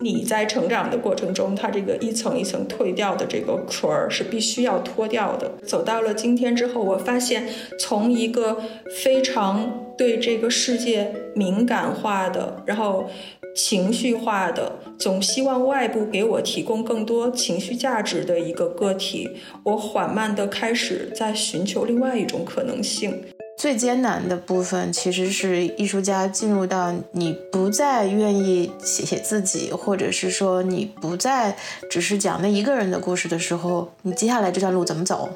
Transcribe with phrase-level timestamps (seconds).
[0.00, 5.50] 你在成长的过程中，它这个一层一层褪掉的这个壳儿是必须要脱掉的。
[5.66, 7.48] 走到了今天之后，我发现
[7.80, 8.62] 从一个
[9.02, 13.10] 非常对这个世界敏感化的，然后
[13.56, 19.28] 情绪化的，总希望外部给我提供更多情绪价值的一个个体，
[19.64, 23.20] 我缓慢的开始在寻求另外一种可能性。
[23.58, 31.56] 最艰难的部分其实是艺术家进入到你不再愿意写写自己，或者是说你不再
[31.90, 35.28] 只是讲那一个人的故事的时候，你接下来这段路怎么走？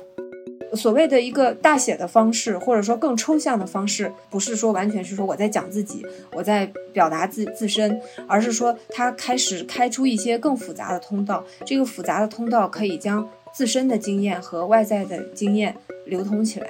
[0.74, 11.44] 所谓的一个大写的方式，或者说更抽象的方式，不是说完全是说我在讲自己，我在表达自自身，而是说他开始开出一些更复杂的通道。
[11.66, 15.74] 这个复杂的通道可以将自身的经验和外在的经验
[16.06, 16.68] 流通起来。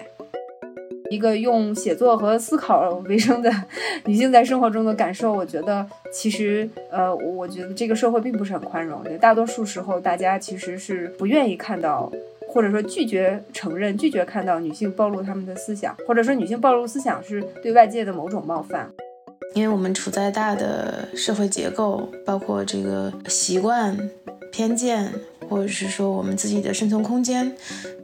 [1.12, 3.52] 一个用写作和思考为生的
[4.06, 9.02] 女性在生活中的感受，我觉得其实，呃，我觉得这个社会并不是很宽容。
[9.20, 12.10] 大多数时候，大家其实是不愿意看到，
[12.48, 18.90] 或者说拒绝承认、拒绝看到女性暴露他们的思想，或者说女性暴露思想是对外界的某种冒犯。
[19.54, 23.96] 因为我们处在大的社会结构，包括这个习惯、
[24.50, 25.12] 偏见。
[25.50, 27.52] 或者是说我们自己的生存空间，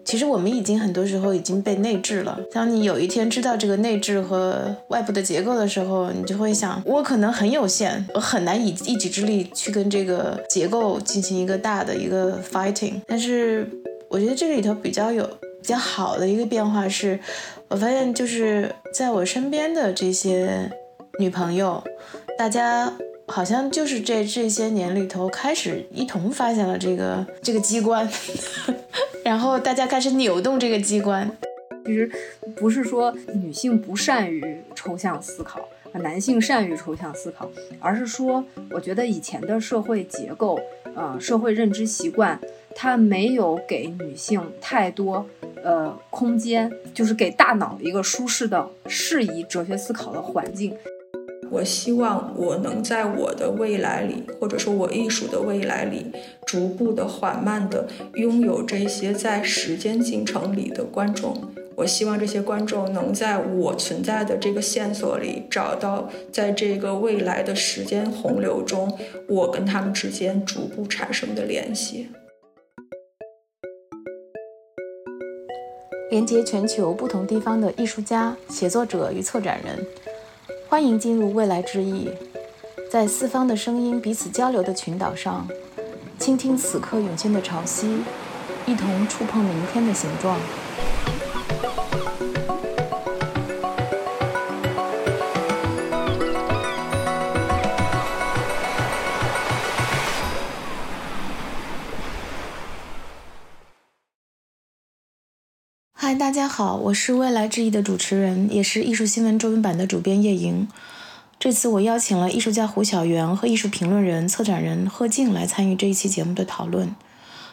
[0.05, 2.39] 其实我们已经很多时候已经被内置了。
[2.53, 13.01] 当你有一天知道这个内置和外部的结构的时候，你就会想，我可能很有限，我很难以一己之力去跟这个结构进行一个大的一个 fighting。
[13.07, 13.67] 但是
[14.11, 15.25] 我觉得这里头比较有
[15.63, 17.19] 比较好的一个变化是，
[17.69, 20.71] 我发现就是在我身边的这些
[21.19, 21.83] 女朋友，
[22.37, 22.93] 大家。
[23.31, 28.09] 好像就是这这些年里头开始一同发现了这个 这个机关，
[29.23, 31.31] 然后大家开始扭动这个机关。
[31.85, 32.11] 其实
[32.57, 35.61] 不是说女性不善于抽象思考，
[35.93, 40.59] 男性善于抽象思考，而是说我觉得以前的社会结构，
[40.97, 42.41] 呃，社会认知习惯，
[42.75, 45.27] 它没有给女性太多
[45.63, 50.75] 呃空间，就是给大脑一个舒适的、适宜哲学思考的环境。
[51.51, 56.13] 我希望我能在我的未来里，或者说我艺术的未来里，
[56.47, 61.35] 逐步的、缓慢的拥有这些在时间进程里的观众。
[61.77, 68.99] 我希望这些观众能在我存在的这个线索里找到，在这个未来的时间洪流中，
[69.29, 72.09] 我跟他们之间逐步产生的联系，
[76.11, 79.87] 连接全球不同地方的艺术家、写作者与策展人。
[80.71, 82.11] 欢迎进入未来之翼，
[82.91, 85.49] 在四方的声音彼此交流的群岛上，
[86.19, 87.87] 倾听此刻涌现的潮汐，
[88.67, 90.39] 一同触碰明天的形状。
[106.19, 110.67] 大家好，我是未来之翼的主持人，也是艺术新闻中文版的主编叶莹。
[111.39, 116.93] 这次我邀请了艺术家胡小媛和艺术评论人、策展人贺静来参与这一期节目的讨论。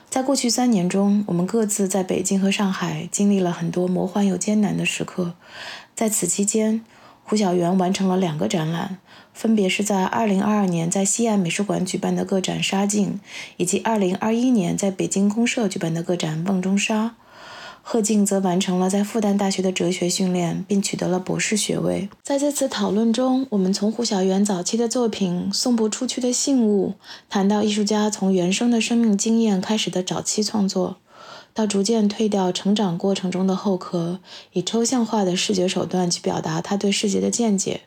[0.10, 5.36] 在过去三年中，我们各自在北京和上海经历了很多魔幻又艰难的时刻。
[5.94, 6.84] 在此期间，
[7.24, 8.98] 胡小媛完成了两个展览，
[9.32, 13.20] 分别是在2022年在西岸美术馆举办的个展《沙镜》，
[13.58, 17.06] 以及2021年在北京公社举办的个展《梦中沙》。
[17.88, 22.10] 贺静则完成了在复旦大学的哲学训练，并取得了博士学位。
[22.24, 26.90] 在这次讨论中，我们从胡小媛早期的作品《送不出去的信物》
[27.30, 30.98] 谈到艺术家从原生的生命经验开始的早期创作，
[31.54, 34.20] 到逐渐褪掉成长过程中的后壳，
[34.54, 37.82] 以抽象化的视觉手段去表达他对世界的见解。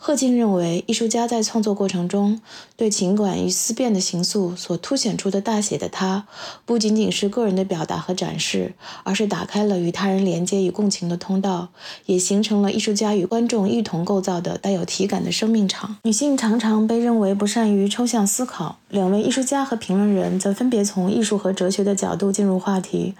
[0.00, 2.40] 贺静认为，艺术家在创作过程中
[2.76, 6.26] 对情感与思辨的形塑所凸显出的大写的他，
[6.64, 11.68] 不仅仅是个人的表达和展示，而是打开了与他人连接与共情的通道，
[12.06, 15.96] 也形成了艺术家与观众一同构造的带有体感的生命场。
[16.04, 23.14] 女性常常被认为不善于抽象思考，两位艺术家和评论人则分别从艺术和哲学的角度进入话题，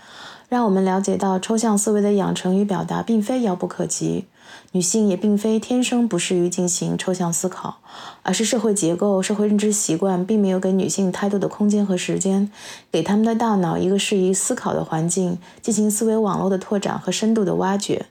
[0.49, 4.27] 让我们了解到抽象思维的养成与表达并非遥不可及。
[4.73, 7.79] 女性也并非天生不适于进行抽象思考，
[8.23, 12.53] 而是社会结构、社会认知习惯并没有给女性太多的空间和时间，
[12.93, 18.07] 给他们的大脑一个适宜思考的环境，进行思维网络的拓展和深度的挖掘。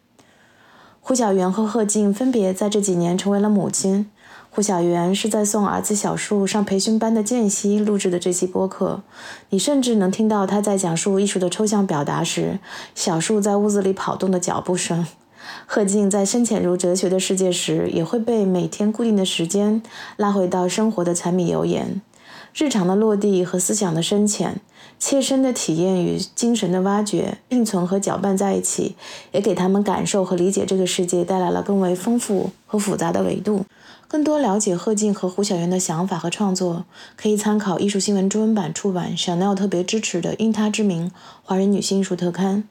[1.00, 4.10] 胡小媛和贺静分别在这几年成为了母亲。
[4.50, 9.04] 胡小媛是在送儿子小树上培训班的间隙录制的这期播客，
[9.52, 12.60] 你甚至能听到他在讲述艺术的抽象表达时，
[12.96, 15.06] 小树在屋子里跑动的脚步声。
[15.66, 19.82] 贺静在深潜入哲学的世界时，也会被每天固定的时间
[20.16, 22.02] 拉回到生活的柴米油盐。
[22.54, 24.60] 日常的落地和思想的深浅，
[24.98, 28.96] 切身的体验与精神的挖掘并存和搅拌在一起，
[29.32, 33.64] 也给他们感受和理解这个世界带来了更为丰富和复杂的维度。
[34.10, 36.86] 更多了解贺静和胡小媛的想法和创作，
[37.18, 41.12] 可以参考艺术新闻中文版出版 Chanel 特别支持的《因她之名：
[41.44, 42.64] 华人女性艺术特刊》。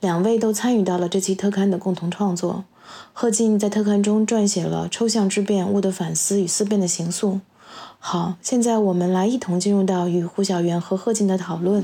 [0.00, 2.62] 两位都参与到了这期特刊的共同创作。
[3.12, 7.32] 贺静在特刊中撰写了《抽象之变：物的反思与思辨的形塑》。
[7.98, 11.82] 好，现在我们来一同进入到与胡小媛和贺静的讨论。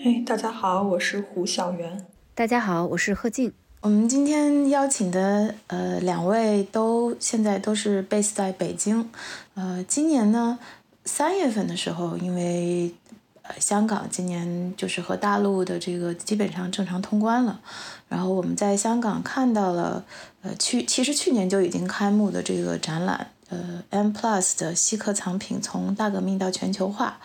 [0.00, 2.06] 嘿，大家好，我是胡小媛。
[2.36, 3.50] 大家好，我是贺静。
[3.80, 9.08] 我们今天邀请的呃两位都现在都是 base 在北京。
[9.54, 10.58] 呃，今年呢
[11.06, 12.94] 三月份的时候，因为
[13.40, 17.58] 呃香港今年就是和大陆的这个基本上正常通关了，
[18.06, 20.04] 然后我们在香港看到了
[20.42, 27.18] 呃去其实去年就已经开幕的这个展览，呃 M Plus 的稀客藏品从大革命到全球化。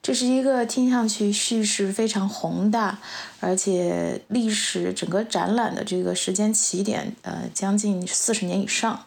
[0.00, 2.98] 这是一个听上去叙事非常宏大，
[3.40, 9.04] 而且历史整个展览的这个时间起点，呃，将近四十年以上。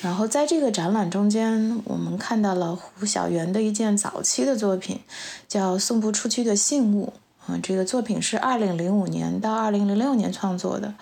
[0.00, 5.00] 然后在这个展览中间，我们看到了胡小元的一件早期的作品，
[5.46, 7.12] 叫《送不出去的信物》。
[7.48, 10.94] 嗯，这个作品是二零零五年到二零零六年创作的。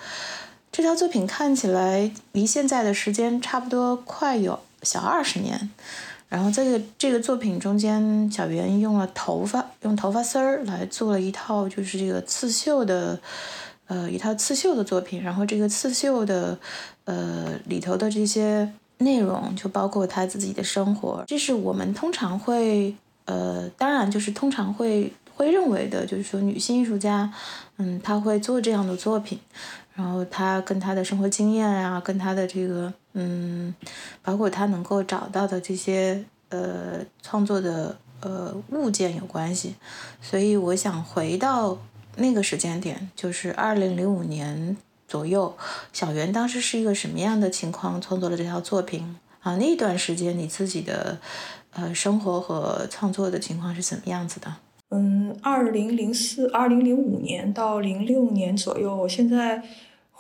[0.73, 5.71] 这套作品看起来离现在的时间差不多快有小二十年。
[6.29, 13.19] 然后这个这个作品中间，小袁用了头发，用头发丝儿来做了一套，就是这个刺绣的，
[13.87, 15.23] 呃，一套刺绣的作品。
[15.23, 16.59] 然后这个刺绣的，
[17.05, 21.25] 呃，里头的这些内容就包括他自己的生活。
[21.27, 22.95] 这是我们通常会，
[23.25, 27.33] 呃，当然就是通常会会认为的，就是说女性艺术家，
[27.79, 29.39] 嗯，她会做这样的作品。
[29.99, 32.95] 然后他跟他的生活经验啊，跟他的这个。
[33.21, 33.75] 嗯，
[34.23, 39.75] 包括他能够找到的这些呃创作的呃物件有关系，
[40.23, 41.77] 所以我想回到
[42.15, 44.77] 那个时间点，就是二零零五年
[45.09, 45.53] 左右，
[45.93, 49.57] 小袁当时是一个什么样的情况创作了这套作品啊？
[49.57, 51.19] 那段时间你自己的
[51.73, 54.55] 呃生活和创作的情况是怎么样子的？
[54.91, 59.61] 嗯，二零零四、二零零五年到零六年左右，我现在。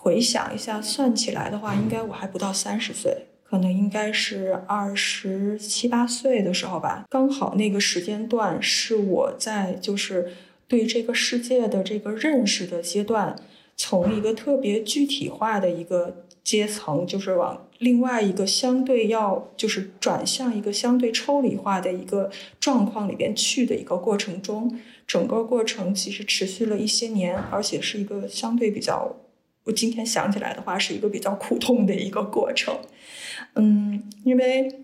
[0.01, 7.05] 回想一下，算起来的话，应该我还不到三十岁，可能应该是二十七八岁的时候吧。
[7.11, 10.33] 刚好那个时间段是我在就是
[10.69, 13.37] 对这个世界的这个认识的阶段，
[13.77, 22.31] 从一个特别具体化的一个阶层，就是往另外一个相对要就是转向一个相对抽离化的一个
[22.61, 24.79] 状况里边去的一个过程中。
[25.07, 29.17] 整个过程其实持续了一些年，而且是一个相对比较。
[29.69, 32.75] 我今天想起来的话，是一个比较苦痛的一个过程，
[33.55, 34.81] 嗯，因为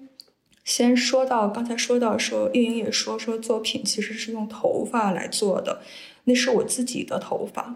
[0.62, 5.80] 先说到刚才说到说运营也说说作品其实是用头发来做的，
[6.24, 7.74] 那是我自己的头发，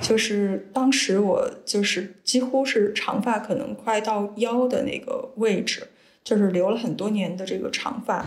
[0.00, 5.88] 就是当时我就是几乎是长发，可能快到腰的那个位置，
[6.24, 8.24] 就是留了很多年的这个长发，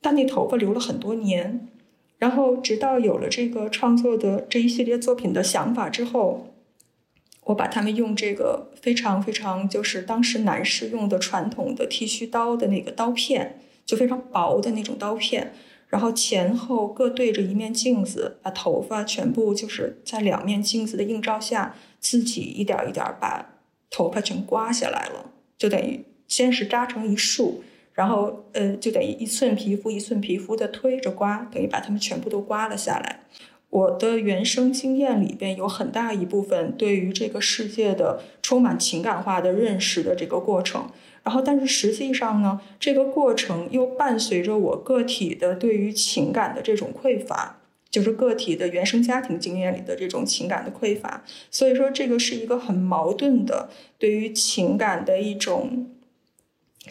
[0.00, 1.66] 但那头发留了很多年，
[2.18, 6.52] 然后直到有了这个创作的这一系列作品的想法之后。
[7.46, 15.52] 我把他们用这个非常非常就是当时男士用的传统的剃须刀的那个刀片，就非常薄的那种刀片，
[15.88, 23.60] 然后前后各对着一面镜子，把头发全部就是在两面镜子的映照下，自己一点一点把
[23.90, 27.62] 头发全刮下来了，就等于先是扎成一束，
[27.92, 33.20] 然后呃就等于一寸皮肤一寸皮肤的推着刮，等于把它们全部都刮了下来。
[33.70, 40.88] 我的原生经验里边有很大一部分对于这个世界的充满情感化的认识的这个过程，
[41.24, 47.58] 然后但是实际上呢，这个过程又伴随着我个体的对于情感的这种匮乏，
[47.90, 53.68] 就是个体的原生家庭经验里的这种情感的匮乏，所以说这个是一个很矛盾的
[53.98, 55.90] 对于情感的一种。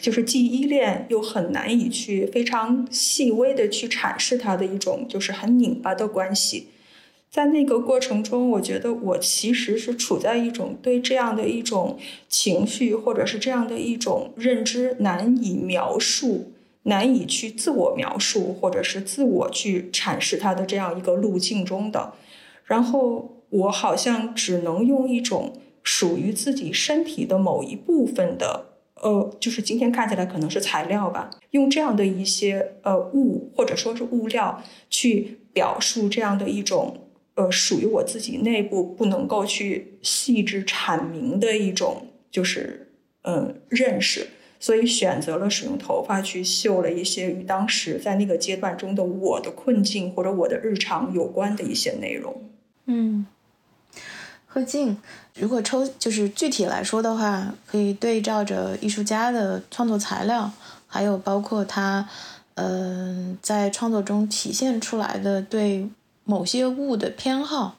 [0.00, 6.68] 就是既依恋又很难以去非常细微的去阐释它的一种，就是很拧巴的关系。
[7.28, 11.98] 在那个过程中，我觉得我其实是处在一种对这样的一种
[12.28, 16.52] 情绪，或者是这样的一种认知难以描述、
[16.84, 22.14] 难以去自我描述，或者是自我去阐释它的这样一个路径中的。
[22.64, 28.75] 然后我好像只能用一种属于自己身体的某一部分的。
[29.02, 42.88] 呃，就是今天看起来可能是材料吧，用这样的一些呃物或者说是物料去表述这样的一种呃属于我自己内部不能够去细致阐明的一种，就是
[43.22, 52.50] 嗯认识，所以选择了使用头发去绣了一些与当时在那个阶段中的我的困境或者我的日常有关的一些内容。
[52.86, 53.26] 嗯，
[54.56, 54.96] 贺静，
[55.34, 60.50] 如果抽就是具体来说的话，可以对照着艺术家的创作材料，
[60.86, 62.08] 还有包括他。
[62.54, 65.86] 嗯，在创作中体现出来的对
[66.24, 67.76] 某些物的偏好，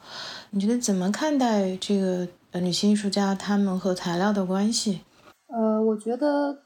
[0.51, 5.01] 你觉得怎么看待这个呃女性艺术家她们和材料的关系？
[5.47, 6.59] 呃，我觉得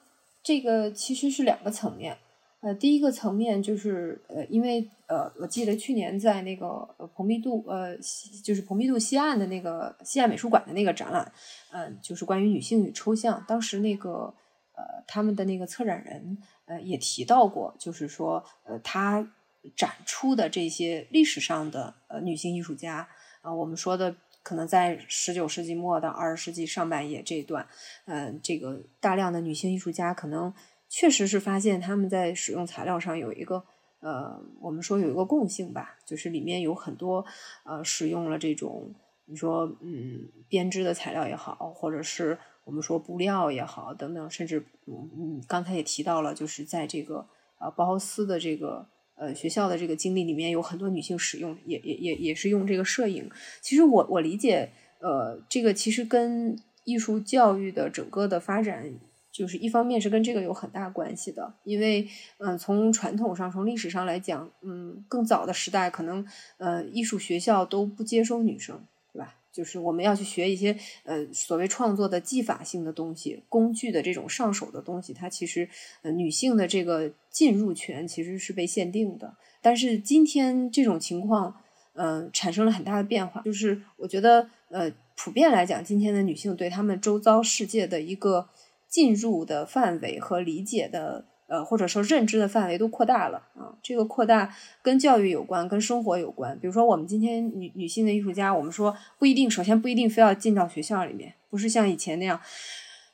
[0.44, 2.18] 这个其实是两个层面。
[2.62, 7.98] 呃，第一个层面就是呃，因为呃，我记得去年在那个蓬皮杜呃，
[8.44, 11.32] 就是蓬皮杜西岸的那个西岸美术馆的那个展览，
[11.72, 14.34] 嗯，就是关于女性与抽象，当时那个
[14.74, 16.38] 呃，他们的那个策展人。
[16.66, 19.30] 呃，也提到过，就是说，呃，他
[19.76, 23.06] 展出的这些历史上的呃女性艺术家
[23.42, 27.68] 啊，我们说的可能在十九世纪末到二十世纪上半叶这一段，
[28.06, 30.54] 呃，这个大量的女性艺术家可能
[30.92, 33.64] 确实是发现他们在使用材料上有一个
[34.02, 37.26] 呃，我们说有一个共性吧，就是里面有很多
[37.64, 38.94] 呃使用了这种
[39.26, 42.38] 你说嗯编织的材料也好，或者是。
[42.64, 47.28] 我们说布料也好，等等，甚至嗯嗯，刚才也提到了，就是在这个
[47.60, 53.28] 呃包豪斯的这个呃学校的这个经历里面，有很多女性使用，也也也也是用这个摄影。
[53.62, 58.94] 其实我我理解，呃，这个其实跟艺术教育的整个的发展，
[59.32, 62.08] 就是一方面是跟这个有很大关系的，因为
[62.38, 66.26] 嗯，从传统上、从历史上来讲，嗯，更早的时代可能
[66.58, 68.84] 呃艺术学校都不接收女生。
[69.14, 70.74] 对吧就是我们要去学一些
[71.04, 75.68] 呃所谓创作的技法性的东西，工具的这种上手的东西，它其实
[76.02, 79.36] 呃女性的这个进入权其实是被限定的。
[79.62, 81.54] 但是今天这种情况，
[81.96, 83.42] 嗯，产生了很大的变化。
[83.42, 88.48] 就是我觉得呃普遍来讲，今天的女性对她们周遭世界的一个
[88.92, 91.26] 进入的范围和理解的。
[91.48, 96.58] 呃，或者说认知的范围都扩大了啊，这个扩大跟教育有关，跟生活有关。
[96.58, 102.40] 比如说，我们今天女女性的艺术家，我们说不一定，首先不一定非要进到学校里面，不是像以前那样。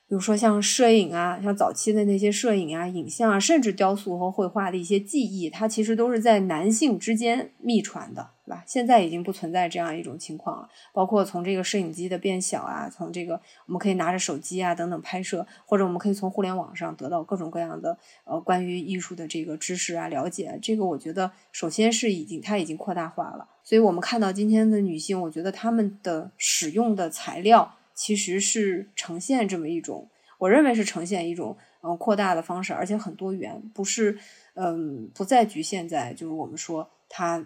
[0.08, 8.64] 比如说像摄影啊，像早期的那些摄影啊、影像啊，甚至雕塑和绘画的一些技艺，它其实都是在男性之间秘传的，对吧？
[8.66, 10.70] 现在已经不存在这样一种情况了。
[10.94, 13.34] 包括从这个摄影机的变小啊，从这个
[13.66, 20.58] 我们可以拿着手机啊等等拍摄，或者我们可以从互联网上得到各种各样的呃关于艺术的这个知识啊、了解。
[20.62, 27.74] 这个我觉得首先是已经它已经扩大化了，所以我们看到今天的女性，我觉得她们的使用的材料。
[27.98, 34.20] 其实是呈现这么一种，我认为是呈现一种嗯扩大的方式，而且很多元，不是
[34.54, 37.44] 嗯不再局限在就是我们说它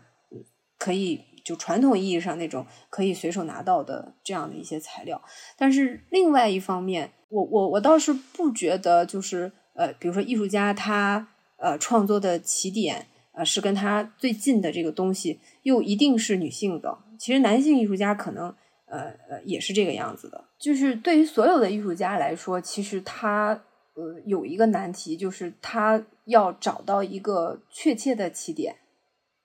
[0.77, 5.22] 可以就传统意义上那种可以随手拿到的这样的一些材料。
[5.55, 16.98] 但是另外一方面，我我我倒是不觉得就是呃，比如说艺术家他呃创作的起点呃是跟他最近的这个东西又一定是女性的。
[17.17, 18.53] 其实男性艺术家可能。
[18.91, 20.43] 呃呃，也是这个样子的。
[20.60, 23.60] 就是对于所有的艺术家来说，其实他
[23.95, 28.75] 呃有一个难题，就是他要找到一个确切的起点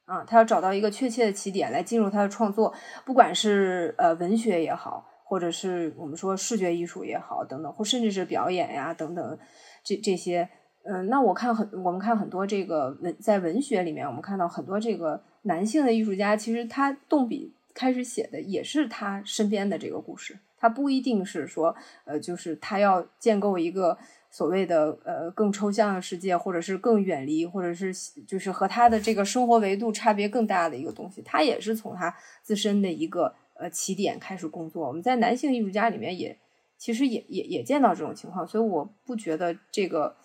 [0.04, 2.74] 啊，他要找到一个确切的起点来进入他的创作，
[3.04, 9.38] 不管是呃文学也好，或者是我们说视觉艺术也好等等，或甚至是表演呀等等
[9.84, 10.48] 这这些。
[10.84, 17.55] 嗯，那我看很我们看很多这个文在文学里面，我们看到很多这个男性的艺术家，其实他动笔。
[17.76, 23.99] 开始写的也是他身边的这个故事，他不一定是说，呃，就是他要建构一个
[24.30, 27.92] 所谓的呃更抽象的世界，或者是更远离，或者是
[28.26, 34.88] 就是和他的这个生活维度差别更大的一个东西，他也是从他自身的一个呃起点开始工作。
[34.88, 36.38] 我们在男性艺术家里面也
[36.78, 40.16] 其实也也也见到这种情况，所以我不觉得这个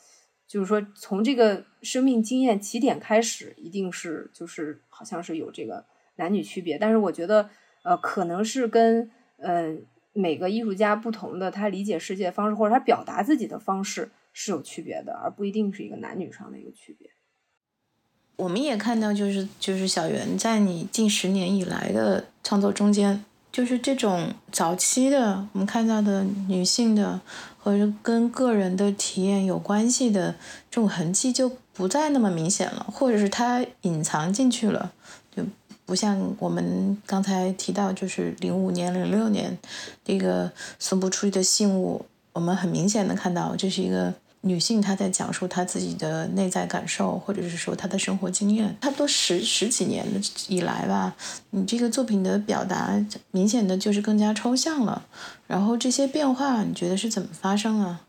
[0.47, 5.85] 就是说从这个生命经验起点开始，一定是就是好像是有这个。
[6.15, 7.49] 男女区别，但是我觉得，
[7.83, 9.75] 呃，可能是跟呃
[10.13, 17.09] 每个艺术家不同的他理解世界的方式或者他表达自己的方式是有区别的，而不一定是一个男女上的一个区别。
[18.37, 27.21] 我们也看到，就是就是小袁在你近十年以来的创作中间，就是这种早期的我们看到的女性的
[27.57, 30.35] 和跟个人的体验有关系的
[30.71, 34.91] 这种痕迹就不再那么明显了，或者是它隐藏进去了。
[35.85, 39.57] 不像我们刚才提到，就是零五年、零六年
[40.05, 48.75] 这个送不出去的信物，我们很明显的看到，这是一个女性她在讲述她自己的内在感受，或者是说她的生活经验。
[48.81, 50.05] 差不多十十几年
[50.47, 51.15] 以来吧，
[51.49, 55.05] 你这个作品的表达明显的就是更加抽象了。
[55.47, 58.01] 然后这些变化，你觉得是怎么发生啊？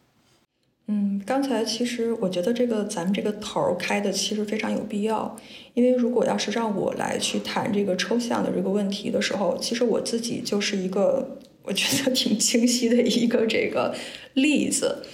[0.88, 5.36] 嗯，刚才其实我觉得这个咱们这个头儿开的其实非常有必要，
[5.74, 13.94] 因为如果要是让我来去谈这个抽象的这个问题的时候，其实我自己就是一个我觉得挺清晰的一个这个
[14.34, 15.04] 例子。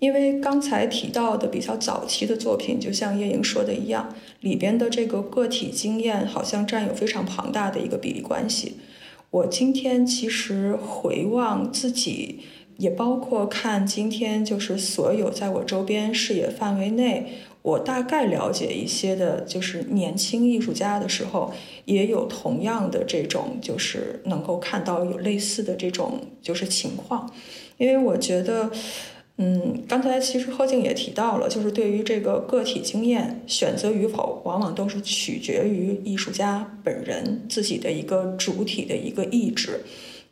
[0.00, 8.74] 因为刚才提到的比较早期的作品，就像叶莹说的一样，里边的这个个体经验好像占有非常庞大的一个比例关系。
[9.30, 12.40] 我今天其实回望自己，
[12.76, 17.26] 也包括看今天就是所有在我周边视野范围内，
[17.62, 21.52] 我大概了解一些的，就是年轻艺术家的时候，
[21.84, 27.30] 也有同样的这种，就是能够看到有类似的这种就是情况，
[27.78, 28.70] 因为我觉得。
[29.36, 39.80] 嗯，刚才其实贺静也提到了，就是对于这个个体经验选择与否，往往都是取决于艺术家本人自己的一个主体的一个意志。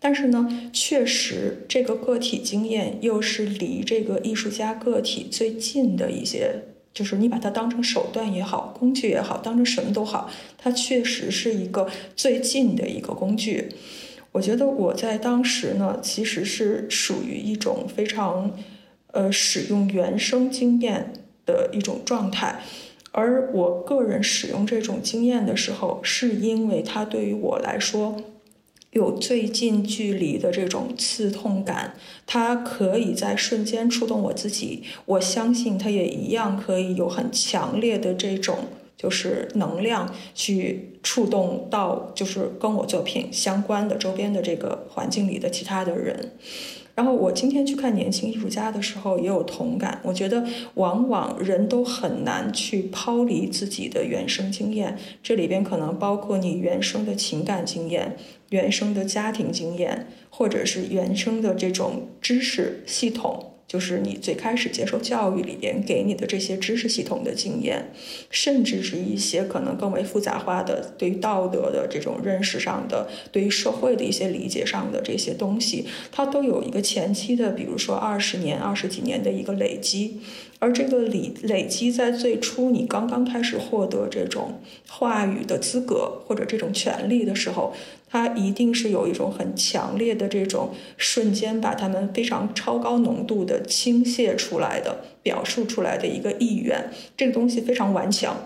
[0.02, 10.28] 但是呢，确实这个个体经验又是离这个艺术家个体最近的一些，就是你把它当成手段也好，工具也好，当成什么都好，
[10.58, 13.68] 它确实是一个最近的一个工具。
[14.32, 18.52] 我觉得我在当时呢，其实是属于一种非常。
[19.14, 21.12] 呃，使用原生经验
[21.44, 22.62] 的一种状态，
[23.10, 28.16] 而我个人使用这种经验的时候，是因为它对于我来说
[28.92, 31.94] 有最近距离的这种刺痛感，
[32.26, 34.82] 它可以在瞬间触动我自己。
[35.06, 38.58] 我相信它也一样可以有很强烈的这种
[38.96, 46.32] 就是能量去触动到就是跟我作品相关的周边的这个环境里的其他的人。
[46.94, 49.98] 然后我今天去看年轻艺术家的时候，也有同感。
[50.02, 50.44] 我觉得
[50.74, 58.16] 往往人都很难去抛离自己的原生经验，这里边可能包括你原生的情感经验、
[58.50, 63.51] 原生的家庭经验，或者是原生的这种知识系统。
[63.66, 67.90] 就是你最开始接受教育里边给你的这些知识系统的经验，
[68.30, 80.20] 甚至是一些可能更为复杂化的对于道德的这种认识上的，对于社会的一些理解上的这些东西，它都有一个前期的，比如说二十年、二十几年的一个累积。
[80.58, 87.74] 而这个累累积在最初，你刚刚开始获得这种话语的资格或者这种权利的时候，
[88.12, 96.90] 它一定是有一种很强烈的这种瞬间把它们非常超高浓度的倾泻出来的表述出来的一个意愿。
[97.16, 98.36] 这个东西非常顽强，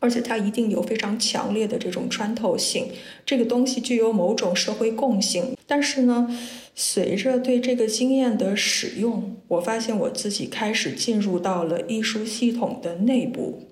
[0.00, 2.88] 而且它一定有非常强烈的这种穿透性。
[3.24, 6.36] 这个东西具有某种社会共性，但是呢？
[6.80, 13.67] 随着对这个经验的使用，我发现我自己开始进入到了艺术系统的内部。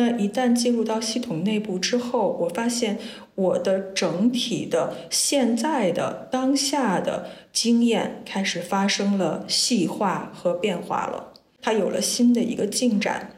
[0.00, 2.98] 那一旦进入到系统内部之后，我发现
[3.34, 13.36] 我的整体的现在的当下的经验开始发生了细化和变化了，它有了新的一个进展。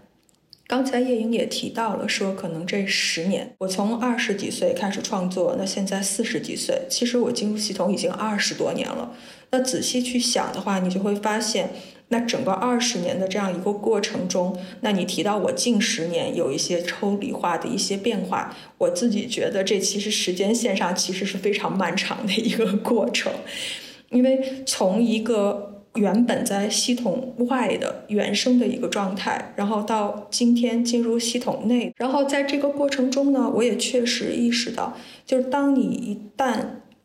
[0.68, 9.12] 刚才叶莹也提到了，说可能这十年，我从二十几岁开始创作，那现在四十几岁，其实我进入系统已经二十多年了。
[9.50, 11.70] 那仔细去想的话，你就会发现，
[12.12, 23.32] 那整个二十年的这样一个过程中，那你提到我近十年有一些抽离化的一些变化，我自己觉得这其实时间线上其实是非常漫长的一个过程，
[24.10, 25.70] 因为从一个。
[25.96, 34.96] 原本在系统外的原生的一个状态，然后到今天进入系统内，然后在这个过程中呢，我也确实意识到，
[35.26, 36.60] 就是当你一旦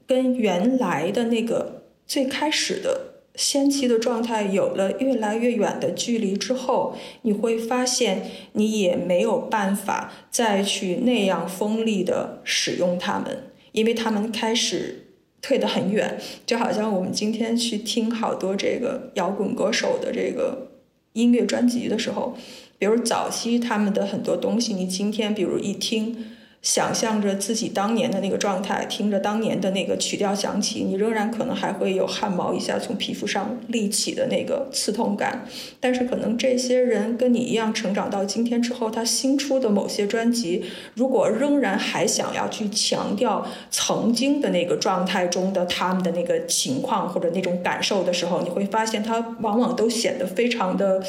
[0.08, 15.06] 跟原来的那个最开始的先期的状态有了越来越远的距离之后，你会发现你也没有办法再去那样锋利的使用它们，因为它们开始。
[15.40, 20.72] 退得很远，就好像我们今天去听好多这个摇滚歌手的这个
[21.14, 22.36] 音乐专辑的时候，
[22.80, 26.37] 比如早期他们的很多东西，你今天比如一听。
[26.68, 35.48] 想象着自己当年的那个状态，听着当年的那个曲调响起，你仍然可能还会有汗毛一下从皮肤上立起的那个刺痛感。
[35.80, 51.02] 但是可能这些人跟你一样成长到今天之后，他新出的某些专辑，如果仍然还想要去强调曾经的那个状态中的他们的那个情况或者那种感受的时候，你会发现他往往都显得非常的。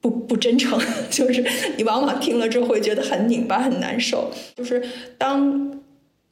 [0.00, 0.78] 不不真诚，
[1.10, 1.44] 就是
[1.76, 4.30] 你往往听了之后会觉得很拧巴、很难受。
[4.56, 4.82] 就是
[5.16, 5.80] 当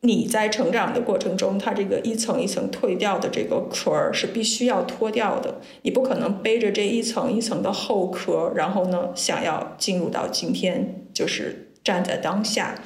[0.02, 5.61] 你在成长的过程中，它这个一层一层褪掉的这个壳儿是必须要脱掉的。
[5.83, 12.81] 你不可能背着这一层一层的后壳，然后呢，想要进入到今天，就是站在当下。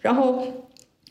[0.00, 0.42] 然后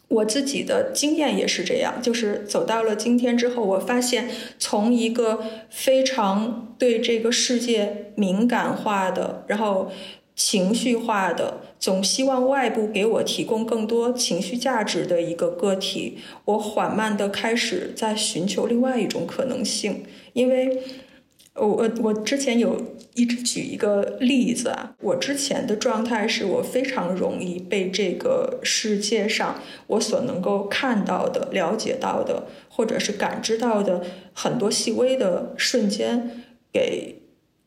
[0.07, 9.91] 我自己的经验也是这样，就是走到了今天之后，我发现从一个非常对这个世界敏感化的，然后
[10.35, 20.83] 情绪化的，总希望外部给我提供更多情绪价值的一个个体，我缓慢的开始在寻求另外一种可能性，因为。
[21.55, 22.81] 我我我之前有
[23.13, 37.21] 一直举一个例子啊，我之前的状态是我非常容易被这个世界上我所能够看到的、了解到的，或者是感知到的很多细微的瞬间给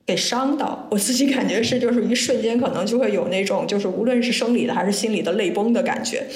[0.04, 0.86] 给伤到。
[0.90, 6.26] 我自己感觉是，就是一瞬间可能就会有那种，就是无论是生理的还是心理的泪崩的感觉。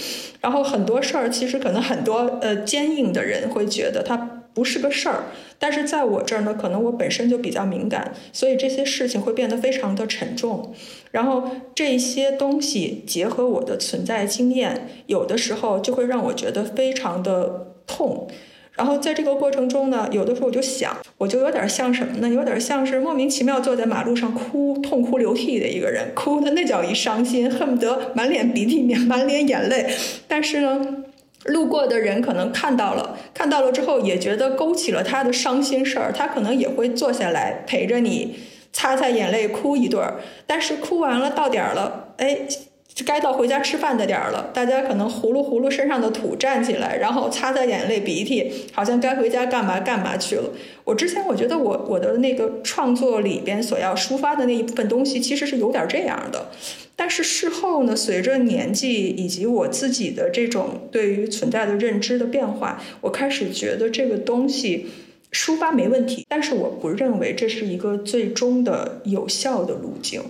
[0.41, 4.39] 然后很多事儿，其实可能很多呃坚硬的人会觉得它。
[4.55, 5.25] 不是个事儿，
[5.59, 10.75] 但是在我这儿呢，可能我本身就比较敏感，所以这些事情会变得非常的沉重。
[11.11, 18.29] 然后这些东西结合我的存在经验，有的时候就会让我觉得非常的痛。
[18.75, 22.29] 然后在这个过程中呢，有的时候我就想，我就有点像什么呢？
[22.29, 29.87] 有点像是莫名其妙坐在马路上哭，痛哭流涕的一个人，哭的那叫一伤心，恨不得满脸鼻涕、满脸眼泪。
[30.29, 31.05] 但是呢。
[31.45, 38.39] 路过的人可能看到了，看到了之后也觉得勾起了他的伤心事儿，他可能也会坐下来陪着你
[38.73, 40.21] 擦擦眼泪，哭一顿儿。
[40.47, 42.47] 但是哭完了到点儿了，哎，
[42.95, 50.51] 就该到回家吃饭的点儿了，大家可能呼噜呼噜身上的土，站起来，然后擦擦眼泪鼻涕，好像该回家干嘛干嘛去了。
[50.85, 56.49] 我之前我觉得我我的那个创作里边所要抒发的那一部分东西，其实是有点这样的。
[56.95, 64.87] 但是事后呢，随着年纪以及我自己的这种对于存在的认知的变化，我开始觉得这个东西
[65.33, 70.23] 抒发没问题，但是我不认为这是一个最终的有效的路径，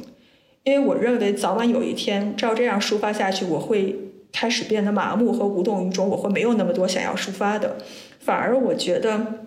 [0.65, 3.97] 因为我认为早晚有一天照这样抒发下去，我会
[4.33, 7.79] 开始变得麻木和无动于衷，我会没有那么多想要抒发的，
[8.21, 9.47] 反而我觉得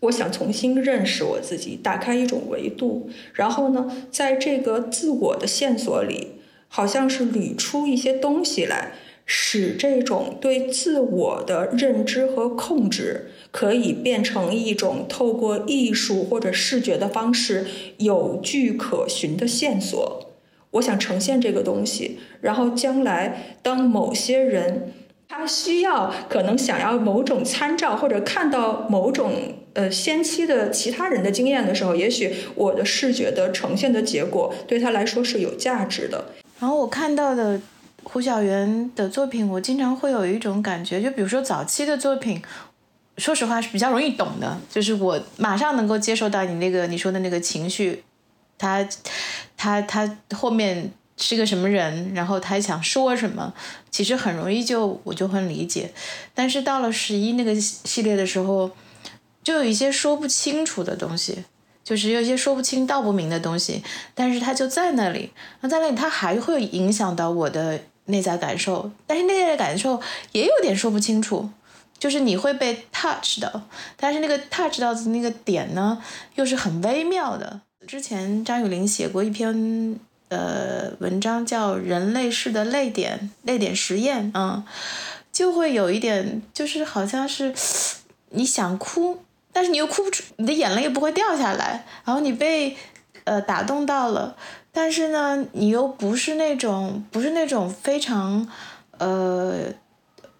[0.00, 6.36] 我想重新认识我自己，打开一种维度，然后呢，在这个自我的线索里。
[6.72, 8.92] 好像是捋出一些东西来，
[9.26, 17.66] 使这种对自我的认知和控制可以变成一种透过艺术或者视觉的方式
[17.98, 20.19] 有据可循的线索。
[20.72, 24.92] 我想呈现这个东西，然后将来当某些人
[25.28, 29.32] 他需要可能想要某种参照或者看到某种
[29.74, 36.24] 呃先期的其他人的经验的时候，也许我的视觉的呈现的结果对他来说是有价值的。
[36.58, 37.60] 然后我看到的
[38.02, 42.42] 胡小媛的作品，我经常会有一种感觉，就比如说早期的作品，
[43.18, 48.02] 说实话是比较容易懂的，就是我马上能够接受到你那个你说的那个情绪，
[48.60, 48.86] 他
[49.56, 53.52] 他他后面是个什么人，然后他想说什么，
[53.90, 55.90] 其实很容易就我就很理解。
[56.34, 58.70] 但是到了十一那个系列的时候，
[59.42, 61.44] 就有一些说不清楚的东西。
[61.82, 63.82] 就是有一些说不清道不明的东西，
[64.14, 65.32] 但是他就在那里。
[65.62, 71.50] 那在那里，他还会影响到我的内在感受，但是内在的感受也有点说不清楚。
[71.98, 73.62] 就是你会被 touch 到，
[73.96, 76.00] 但是那个 touch 到的那个点呢，
[76.36, 77.62] 又是很微妙的。
[77.86, 84.64] 之前张雨林写过一篇呃文章，叫《人类式的泪点泪点实验》啊，
[85.32, 87.54] 就会有一点，就是好像是
[88.30, 89.22] 你想哭。
[89.52, 92.76] 但是你又哭不出，你的眼泪又不会掉下来，然后你被，
[93.24, 94.36] 呃打动到了，
[94.70, 98.48] 但是呢，你又不是那种不是那种非常，
[98.98, 99.64] 呃，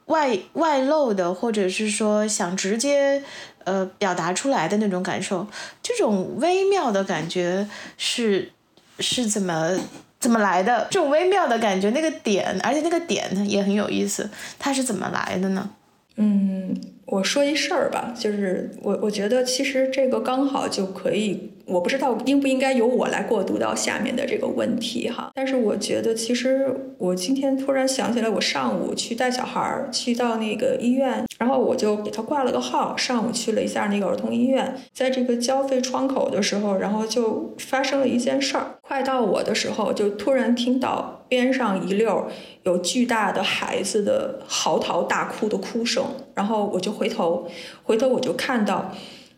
[0.07, 3.25] 外外露的，或者是说想直接，
[3.65, 5.47] 呃表达出来的那种感受，
[5.83, 8.51] 这种微妙的感觉是
[8.99, 9.79] 是怎么
[10.19, 10.87] 怎么来的？
[10.91, 15.71] 这种微妙的感觉，那个点，而且那个点也很有意思，它是怎么来的呢？
[16.17, 16.81] 嗯。
[17.11, 21.51] 我说一事儿吧，就是我我觉得其实这个刚好就可以。
[21.67, 26.67] 我不知道应不应该由我来过渡到下面的这个问题哈，但是我觉得其实
[26.99, 42.29] 我今天突然想起来，我上午去带小孩儿去到那个医院，然后我就给他挂了个号，上午去了一下那个儿童医院，在这个交费窗口的时候，然后就发生了一件事儿，快到我的时候，就突然听到边上一溜
[42.65, 47.49] 有巨大的孩子的嚎啕大哭的哭声，然后我就回头，
[47.83, 48.93] 回头我就看到。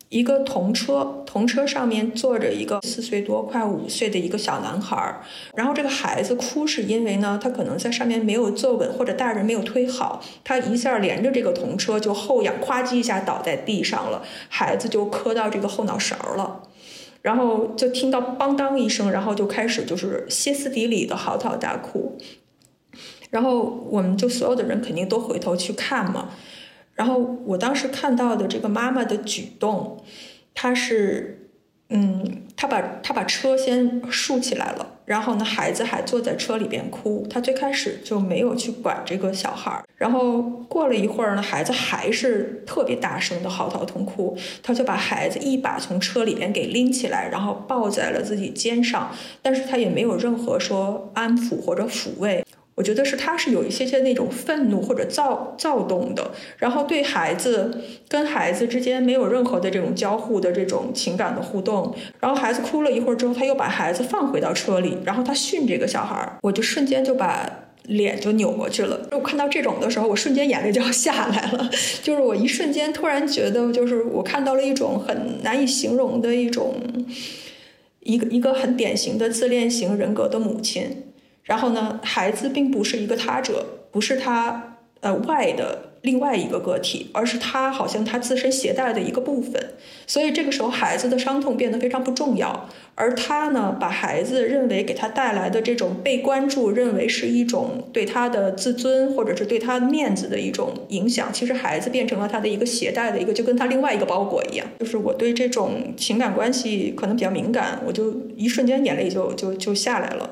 [0.09, 5.23] 一个童车，童车上面坐着一个四岁多、快五岁的一个小男孩儿。
[5.55, 16.61] 然后这个孩子哭是因为呢，他可能在上面没有坐稳，或者大人没有推好，他一下连着这个童车就后仰，咵叽一下倒在地上了，孩子就磕到这个后脑勺了。
[17.23, 22.19] 然后就听到邦当一声，然后就开始就是歇斯底里的嚎啕大哭。
[23.31, 26.29] 然后我们就所有的人肯定都回头去看嘛。
[26.95, 30.05] 然后我当时看到的这个妈妈的举动，
[30.53, 31.49] 她是，
[31.89, 34.99] 嗯，她把她把车先竖起来了。
[35.05, 37.27] 然后呢，孩子还坐在车里边哭。
[37.29, 39.85] 他最开始就没有去管这个小孩儿。
[39.97, 44.37] 然后过了一会儿呢，孩子还是特别大声的嚎啕痛哭。
[44.63, 49.11] 他就把孩子一把从车里边给拎起来，然后抱在了自己肩上。
[49.41, 52.45] 但是他也没有任何说安抚或者抚慰。
[52.75, 67.47] 我觉得是他是有一些些那种愤怒或者躁躁动的，然后对孩子跟孩子之间没有任何的这种交互的这种情感的互动，然后孩子哭了一会儿之后，他又把孩子放回到车里，然后他训这个小孩儿，我就瞬间就把
[67.85, 69.09] 脸就扭过去了。
[69.11, 71.69] 我看到这种的时候，我瞬间眼泪就要下来了，
[72.03, 76.77] 就是我一瞬间突然觉得，就是我看到了一种很难以形容的一种
[78.01, 81.05] 一个一个很典型的自恋型人格的母亲。
[81.45, 89.61] 然后呢，孩子并不是一个他者，不是他呃外的另外一个个体，而是他好像他自身携带的一个部分。
[90.07, 101.29] 所以这个时候，孩子的伤痛变得非常不重要，而他呢，把孩子认为给他带来的这种被关注，认为是一种对他的自尊或者是对他面子的一种影响。
[101.33, 104.67] 其实孩子变成了他的一个携带的一个，就跟他另外一个包裹一样。
[104.79, 110.31] 就是我对这种情感关系可能比较敏感，我就一瞬间眼泪就就就下来了。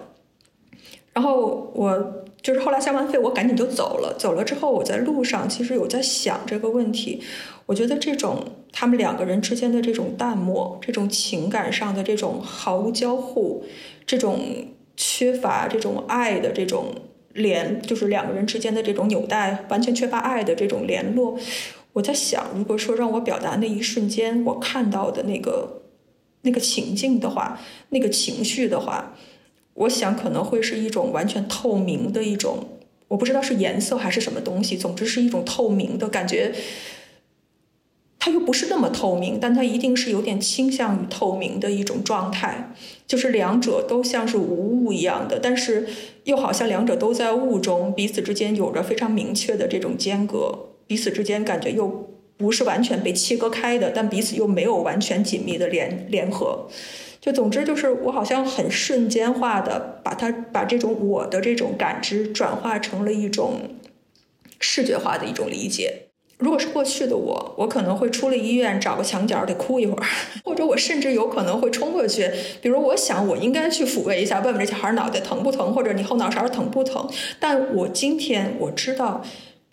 [1.12, 4.14] 然后我就是后来下完费，我赶紧就走了。
[4.16, 7.20] 走了之后，我在路上其实有在想这个问题。
[7.66, 13.64] 我觉得这种他们两个人之间的这种淡漠，这种情感上的这种毫无交互，
[14.07, 14.40] 这种
[14.96, 16.94] 缺乏这种爱的这种
[17.35, 21.37] 联，就是两个人之间的这种纽带完全缺乏爱的这种联络。
[21.92, 25.83] 我在想，如果说让我表达那一瞬间我看到的那个
[26.42, 29.14] 那个情境的话，那个情绪的话。
[29.81, 32.66] 我想可能会是一种完全透明的一种，
[33.09, 36.53] 我不知道是颜色还是什么东西，总之是一种透明的感觉。
[38.23, 42.75] 它又不是那么透明，但它一定是有点倾向于透明的一种状态，
[43.07, 45.87] 就是两者都像是无物一样的，但是
[46.25, 56.69] 又好像两者都在物中，彼此之间有着非常明确的这种间隔，彼此之间感觉又不是完全被切割开的，但彼此又没有完全紧密的联联合。
[57.20, 63.61] 就总之就是我好像很瞬间化的把它把这种我的这种感知转化成了一种
[64.59, 66.06] 视觉化的一种理解。
[66.38, 70.06] 如果是过去的我，我可能会出了医院找个墙角得哭一会儿，
[70.42, 72.30] 或者我甚至有可能会冲过去，
[72.62, 77.06] 比如我想我应该去抚慰一下，问问这小孩脑袋疼不疼，或者你后脑勺疼不疼。
[77.38, 79.22] 但我今天我知道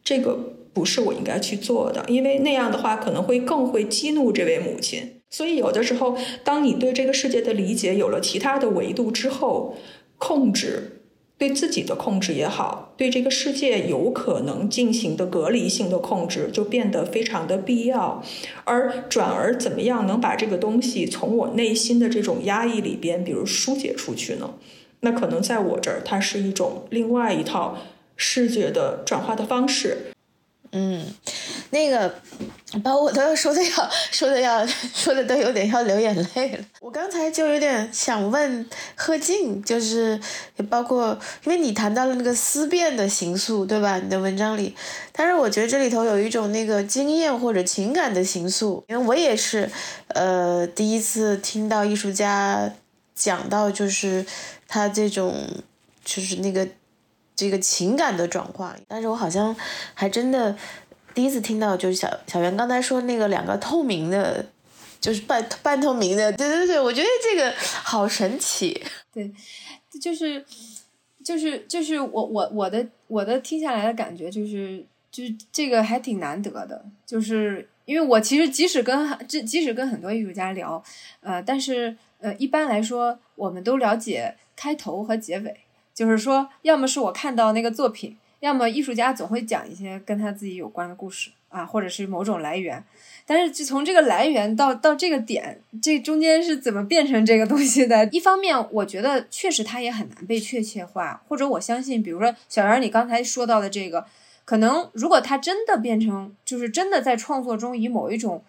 [0.04, 0.38] 这个
[0.74, 5.17] 不是我应该去做的，因为那样的话可能会更会激怒这位母亲。
[5.30, 9.76] 所以，有的时候，当你对这个世界的理解有了其他的维度之后，
[10.18, 11.02] 控制
[11.38, 18.24] 对自己的控制也好，对这个世界有可能进行的隔离性的控制，就变得非常的必要。
[18.64, 24.56] 而转而怎么样能把这个东西从我内心的这种压抑里边，比如疏解出去呢？
[25.02, 27.78] 那可能在我这儿，它是一种另外一套
[28.16, 30.14] 视觉的转化的方式。
[30.72, 31.06] 嗯，
[31.70, 32.14] 那个
[32.84, 36.64] 把我都要说的要 说的要 说的都有点要流眼泪了。
[36.82, 40.20] 我刚才就有点想问贺静，就是
[40.58, 43.98] 也包括因为你谈到了那个思辨的形塑，对吧？
[44.00, 44.76] 你的文章里，
[45.12, 49.70] 但是我觉得这里头有一种那个经验或者情感的形塑，因为我也是
[50.10, 52.74] 呃第一次听到艺术家
[53.16, 54.26] 讲到，就是
[54.68, 55.48] 他这种
[56.04, 56.68] 就是那个。
[57.38, 59.56] 这个情感的转化，但是我好像
[59.94, 60.58] 还真的
[61.14, 64.44] 第一次听到，就是小小袁刚才说那个两个透明的，
[65.00, 68.84] 就是半半透明的，对对对，我觉得这个好神奇。
[69.14, 69.32] 对，
[70.02, 70.44] 就是
[71.24, 80.84] 就是就是我我我的我的听下来的感觉就是就是这个还挺难得的，就是因为我其实即使跟这即使跟很多艺术家聊，
[81.22, 85.56] 呃，但是呃一般来说我们都了解开头和结尾。
[85.98, 92.84] 就是说，要么是我看到那个作品，要么艺术家总会讲一些跟他自己有关的故事啊，或者是某种来源。
[93.26, 98.06] 但是，就从这个来源到到这个点，这中间是怎么变成这个东西的？
[98.12, 104.06] 一方面，我觉得确实它也很难被确切化，或者我相信，比如说小袁你刚才说到的这个，
[104.46, 108.44] 可能如果它真的变成，就是真的在创作中以某一种。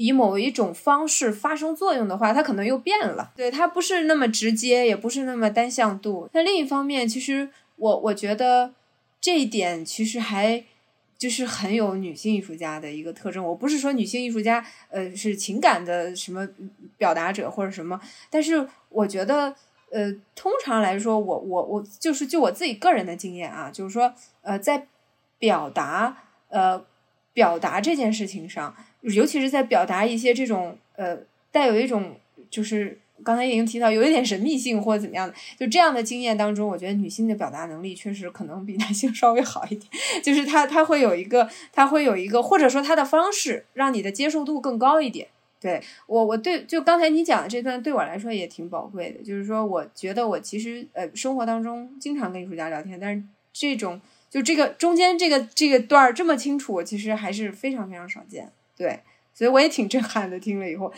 [0.00, 3.32] 以某一种方式发生作用的话，它可能又变了。
[3.36, 6.26] 对，它不是那么直接，也不是那么单向度。
[6.32, 8.72] 那另一方面，其实我我觉得
[9.20, 10.64] 这一点其实还
[11.18, 13.44] 就是很有女性艺术家的一个特征。
[13.44, 16.48] 我不是说女性艺术家呃是情感的什么
[16.96, 19.54] 表达者或者什么，但是我觉得
[19.92, 24.86] 呃，通常来说，我我我就是就我自己个人的经验啊，就是说，呃，在
[25.38, 26.16] 表达
[26.48, 26.82] 呃
[27.34, 31.18] 表达这件事情上，尤其是在表达一些这种呃
[31.50, 32.16] 带有一种
[32.50, 39.86] 就是刚才已经提到有一点神秘性或者怎么样的，就这样的经验当中，我觉得女性的表达能力确实可能比男性 稍微好一点，
[40.22, 45.28] 就是她她会有一个她会有一个或者说她的方式让你的接受度更高一点。
[45.60, 58.50] 对我，我对就刚才你讲的这段对我来说也挺宝贵的，就是说，我觉得我其实呃生活当中经常跟艺术家聊天，但是这种就这个中间这个这个段儿这么清楚，其实还是非常非常少见。
[58.80, 58.98] 对，
[59.34, 60.90] 所以我也挺震撼的，听了以后。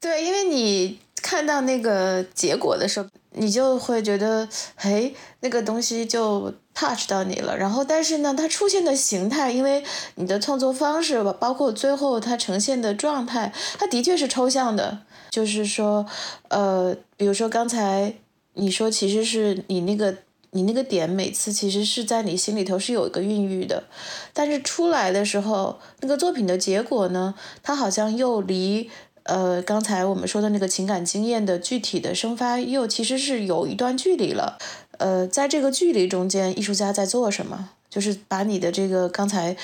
[0.00, 7.56] 对，因为你看到那个结果的时候，你就会觉得，嘿，那个东西就 touch 到你了。
[7.56, 9.84] 然后，但是呢，它出现的形态，因为
[10.16, 15.02] 你的创作方式吧，包括最后它呈现的状态，它的确是抽象的。
[15.30, 16.04] 就是说，
[16.48, 18.12] 呃，比如说刚才
[18.54, 20.16] 你说，其实是你那个
[20.52, 23.84] 你那个点，每次其实是在你心里头是有一个孕育的，
[24.32, 28.90] 但是出来的时候，那个作品的结果呢，它好像又离。
[29.24, 34.58] 呃，刚才我们说的那个情感经验的具体的生发，又其实是有一段距离了。
[34.98, 37.68] 呃，在这个距离中间，艺术家在做什么？
[37.90, 39.54] 就是把你的这个刚才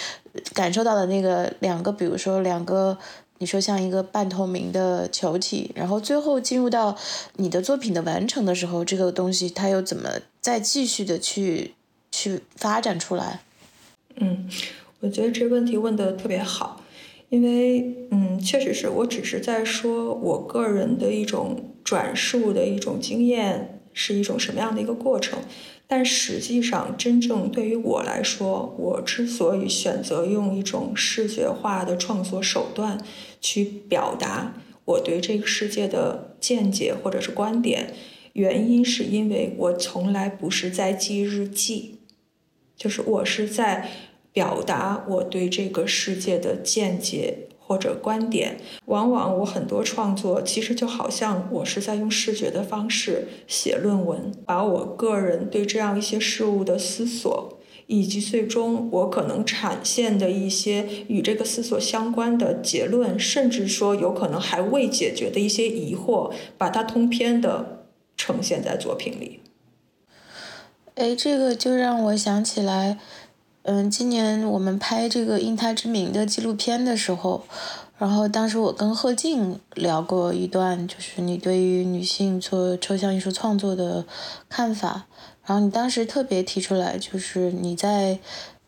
[0.53, 2.99] 感受到的那个两个，比如说两个，
[3.39, 6.97] 你说像一个半透明的球体，然后最后进入到
[7.37, 11.75] 你的作品的完成的时候，这个东西它又怎么再继续的去
[12.11, 13.41] 去发展出来？
[14.17, 14.49] 嗯，
[15.01, 16.83] 我觉得这问题问的特别好。
[17.29, 25.41] 因为，嗯，确实是我只是在说我个人的一种转述的一种经验是一种什么样的一个过程，
[25.89, 33.05] 但实际上，真正对于我来说，我之所以选择用一种视觉化的创作手段
[33.41, 37.95] 去表达我对这个世界的见解或者是观点，
[38.33, 41.99] 原因是因为我从来不是在记日记，
[42.77, 43.91] 就是我是在。
[44.37, 57.56] 表达我对这个世界的见解或者观点，往往我很多创作其实就好像我是在用视觉的方式写论文，把我个人对这样一些事物的思索，
[57.87, 67.85] 以及最终我可能产现的一些与这个思索相关的结论，甚至说有可能还未解决的一些疑惑，把它通篇的
[68.17, 69.41] 呈现在作品里。
[70.95, 72.99] 哎，这个就让我想起来。
[73.69, 77.43] 嗯，今年我们拍这个《因他之名》的纪录片的时候，
[77.99, 84.05] 然后当时我跟贺静聊过一段，就是你对于女性做抽象艺术创作的
[84.49, 85.07] 看法。
[85.47, 88.19] 然后你当时特别提出来，就是你在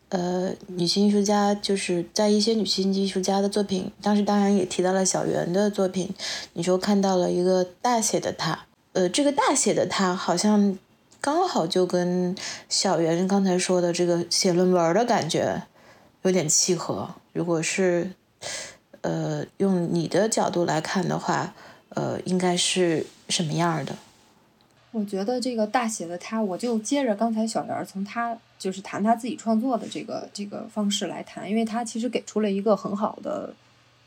[0.09, 6.09] 呃女性艺术家，就是在一些女性艺术家的作品，当时当然也提到了小圆的作品，
[6.53, 10.79] 你说看到了一个大写的她，呃，这个大写的她好像。
[11.21, 12.33] 刚好就跟
[12.69, 15.63] 小袁刚才说的这个写论文的感觉
[16.21, 17.09] 有点契合。
[17.33, 18.09] 如果是
[19.01, 21.53] 呃用你的角度来看的话，
[21.89, 23.93] 呃，应该是什么样的？
[24.91, 33.53] 我觉得这个大写的他，我就接着刚才小袁从他就是谈他自己创作的这个这个方式来谈，因为他其实给出了一个很好的。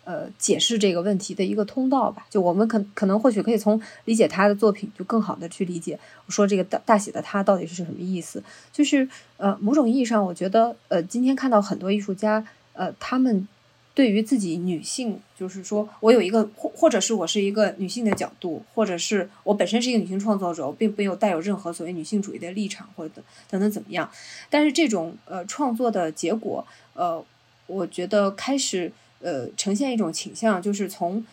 [0.05, 8.43] 呃，解释这个问题的一个通道吧，就我们可可能或许可以从理解他的作品，就更好的去理解我说这个大大写的他到底是什么意思。
[8.73, 13.47] 就是呃，某种意义上，我觉得呃，今天看到很多艺术家，呃，他们
[13.95, 24.11] 对于自己女性，就是说我有一个或或者是我是一个女性的角度，或者是我本身是一个女性创作者，我并没有带有任何所谓女性主义的立场或者等等等怎么样。
[24.49, 27.25] 但是这种呃创作的结果，呃，
[27.67, 28.93] 我觉得开始。
[29.25, 31.25] 呃，呈现一种倾向，就是从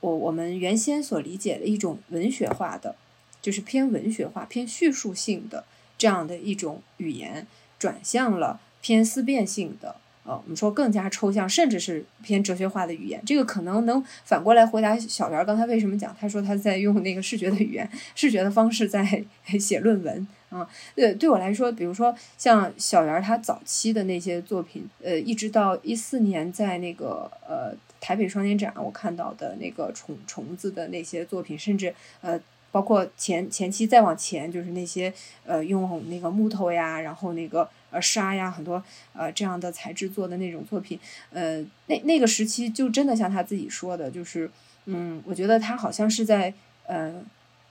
[0.00, 2.94] 我我们原先所理解的一种文学化的，
[3.40, 5.64] 就是偏文学化、偏叙述性的
[5.96, 7.46] 这样的一种语言，
[7.78, 9.96] 转向了偏思辨性的，
[10.28, 13.20] 呃，我们说更加抽象，甚至是偏哲学化的语言。
[13.24, 19.24] 这个可能能反过来回答小袁刚才为什么讲，他说他在用那个视觉的语言、视觉的方式在
[19.58, 20.28] 写论文。
[20.50, 32.40] 啊，呃，对我来说，比如说像小圆儿他早期的那些作品，呃，一直到一四年在那个呃台北双年展，我看到的那个虫虫子的那些作品，甚至呃
[32.70, 35.12] 包括前前期再往前，就是那些
[35.44, 40.98] 呃用那个木头呀，然后那个呃沙呀，很多呃这样的材质做的那种作品，
[41.30, 44.50] 呃那那个时期就真的像他自己说的，就是
[44.86, 46.52] 嗯，我觉得他好像是在
[46.86, 47.22] 呃。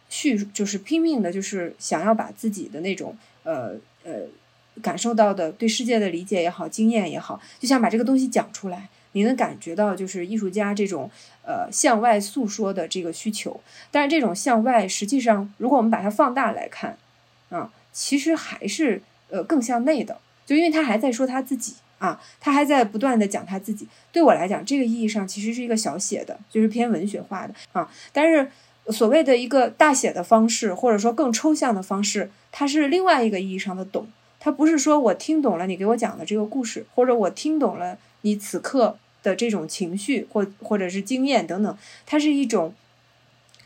[0.09, 3.75] 叙就是拼命的，就是想要把自己的那种呃
[4.05, 4.21] 呃
[4.81, 8.87] 感受到的对世界的理解也好，经验也好，就想把这个东西讲出来。
[9.17, 11.09] 你能感觉到就是艺术家这种
[11.43, 13.59] 呃向外诉说的这个需求。
[13.89, 16.95] 但是这种向外，实际上如果我们把它放大来看，
[17.49, 19.01] 啊，其实还是
[19.31, 23.87] 呃更向内的，就因为他还在说他自己啊，他还在不断的讲他自己。
[24.11, 27.89] 对我来讲，这个意义上其实是一个小写的，就是偏文学化的啊。
[28.13, 28.51] 但是
[28.89, 34.07] 所谓的一个大写的方式，或者说更抽象的方式，它是另外一个意义上的懂。
[34.39, 42.73] 它不是说我听懂了你给我讲的这个故事，或者我听懂了你此刻的这种情绪或或者是经验等等，它是一种，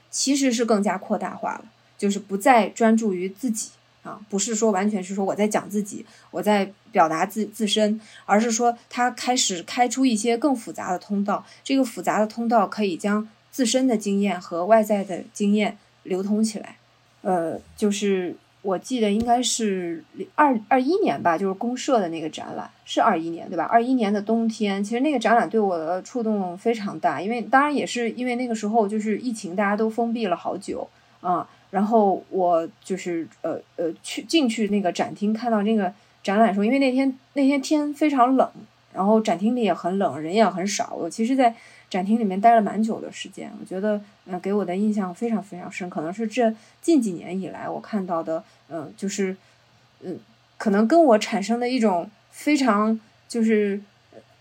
[0.09, 1.65] 其实是更加扩大化了，
[1.97, 3.69] 就是不再专注于自己
[4.03, 16.77] 啊，不是说完全是说我在讲自己，我在表达自自身，而是说它开始开出一些更复杂的通道，这个复杂的通道可以将自身的经验和外在的经验流通起来，
[17.21, 18.35] 呃，就是。
[18.63, 20.03] 我记得应该是
[20.35, 23.63] 二二一年吧，就是公社的那个展览是二一年对吧？
[23.63, 30.87] 二一年的冬天，其实那个展览对我的触动非常大，因为当然也是因为那个时候就是疫情，大家都封闭了好久
[31.21, 31.47] 啊。
[31.71, 35.91] 然后我就是呃呃去进去那个展厅看到那个
[36.21, 38.47] 展览的时候，因为那天那天天非常冷，
[38.93, 40.93] 然后展厅里也很冷，人也很少。
[40.93, 41.55] 我其实，在
[41.91, 49.35] 展厅里面待了蛮久的时间，我觉得，嗯，给我的印象非常非常深，可能是这近几年以来我看到的，嗯，就是，
[49.99, 50.17] 嗯，
[50.57, 53.81] 可能跟我产生的一种非常就是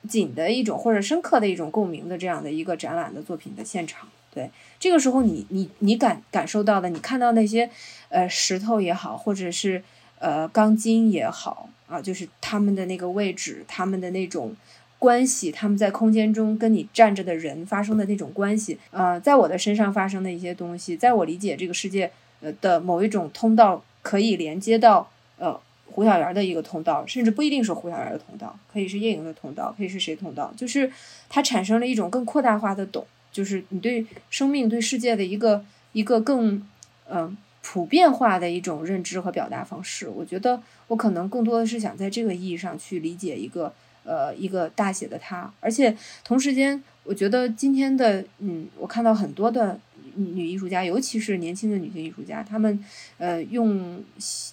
[0.09, 4.09] 紧的一种或者深刻的一种共鸣的这样的一个展览的作品的现场。
[4.33, 4.49] 对，
[4.79, 7.69] 这个时候你你你感感受到的，你看到那些
[8.11, 9.83] 呃石头也好，或者是
[10.21, 14.55] 呃钢筋也好啊，就是他们的那个位置，他们的那种。
[15.01, 30.93] 关系，他们在空间中跟你站着的人发生的那种关系，呃，在我的身上发生的一些东西，在我理解这个世界呃的某一种通道，可以连接到呃胡小圆的一个通道，甚至不一定是胡小圆的通道，可以是叶莹的通道，可以是谁通道，就是
[31.31, 36.63] 它产生了一种更扩大化的懂，就是你对生命、对世界的一个一个更
[37.09, 40.07] 嗯普遍化的一种认知和表达方式。
[40.11, 43.73] 我觉得我可能更多的是想在这个意义上去理解一个。
[44.11, 49.79] 呃，一个大写的他，而且同时间，我觉得今天的，嗯，我看到很多的
[50.17, 52.85] 女艺术家，尤其是年轻的女性艺术家，她们，
[53.19, 54.03] 呃，用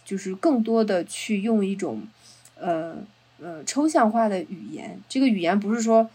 [0.05, 2.03] 就是更多的去用一种，
[2.60, 2.97] 呃
[3.41, 5.01] 呃抽象化的语言。
[5.10, 6.08] 这个语言不是说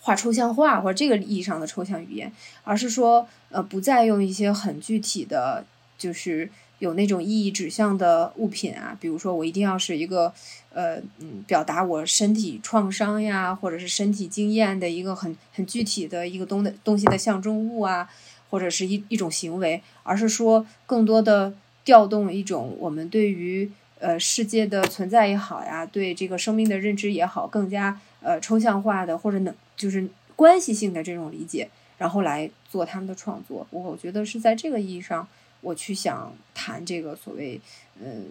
[0.00, 2.32] 画抽象画或者这个意义上的抽象语言，
[2.62, 5.66] 而是说，呃，不再用一些很具体的，
[5.98, 6.48] 就是。
[6.78, 10.32] 有那种意义指向的物品啊，比如说我一定要是一个，
[10.74, 18.06] 呃，嗯，表达我身体创伤呀，或者是身体经验的一个很很具体的一个东的东西的象征物啊，
[18.50, 30.06] 或者是一一种行为，而是说更多的调动一种我们对于呃世界的存在也好呀，对这个生命的认知也好，更加呃抽象化的或者能就是
[30.36, 33.66] 关系性的这种理解，然后来做他们的创作。
[33.70, 35.26] 我觉得是在这个意义上。
[35.60, 37.60] 我去想谈这个所谓，
[38.00, 38.24] 嗯，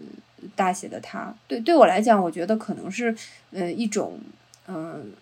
[0.54, 3.14] 大写的他，对对我来讲，我觉得可能是，
[3.50, 4.18] 嗯，一种，
[4.68, 5.12] 嗯，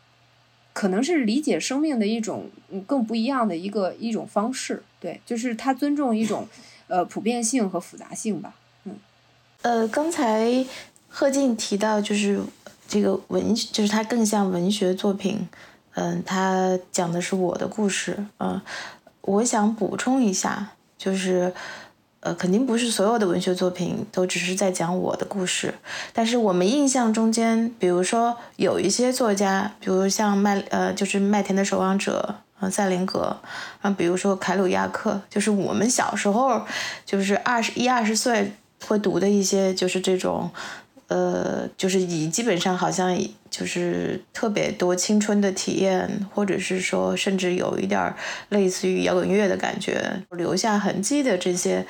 [0.73, 2.49] 可能是理解生命的一种
[2.87, 4.83] 更不一样的一个一种方式。
[5.01, 6.47] 对，就是他尊重一种，
[6.87, 8.55] 呃，普遍性和复杂性吧。
[8.85, 8.97] 嗯，
[9.63, 10.65] 呃，刚才
[11.09, 12.41] 贺静提到就是
[12.87, 15.49] 这个文，就是它更像文学作品。
[15.95, 18.27] 嗯，他讲的是我的故事。
[18.39, 18.61] 嗯，
[19.23, 21.53] 我想补充一下，就是。
[22.25, 25.75] 呃，肯定不是所有的文学作品都只是在讲我的故事，
[26.15, 33.37] 但是我们印象中间，比如说有一些作家，比如像麦呃，就是麦田的守望者，呃，塞林格，
[33.83, 36.63] 啊，比如说凯鲁亚克，就是我们小时候
[37.05, 38.55] 就是二十一二十岁
[38.87, 40.51] 会读的一些，就是这种。
[41.09, 43.15] 呃，就是以基本上好像
[43.51, 48.15] 就是特别多青春的体验，或者是说甚至有一点
[48.49, 51.87] 类似于摇滚乐的感觉，留下痕迹的这些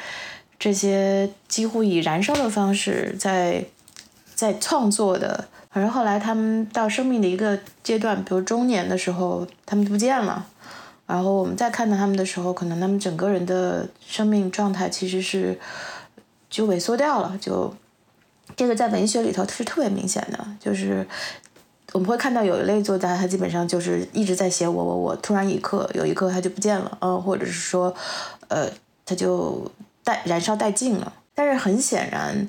[0.58, 3.64] 这些几乎以燃烧的方式在
[4.34, 10.44] 在创作的，反正后来他们到生命的一个阶段，比如中年的时候，他们不见了，
[11.06, 15.56] 然后我们再看到他们的时候，可能他们整个人的生命状态其实是
[16.50, 17.72] 就萎缩掉了，就。
[18.56, 21.06] 这个在文学里头是特别明显的，就是
[21.92, 27.94] 我们会看到有一类作家，他基本上就是一直在写我我我，突然一刻有一刻他就不见了，嗯，或者是说，
[28.48, 28.68] 呃，
[29.04, 29.70] 他就
[30.02, 31.12] 带燃烧殆尽了。
[31.34, 32.48] 但是很显然，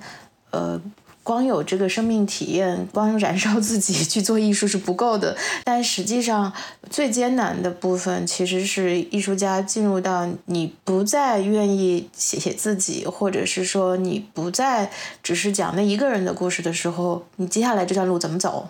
[0.51, 0.82] 呃。
[1.26, 5.36] 光有这个生命体验， 光燃烧自己去做艺术是不够的。
[5.63, 6.53] 但实际上，
[6.89, 14.91] 最艰难的部分其实是艺术家进入到你不再愿意写写自己，或者是说你不再
[15.23, 18.69] 只是讲那一个人的故事的时候，你接下来这段路怎么走？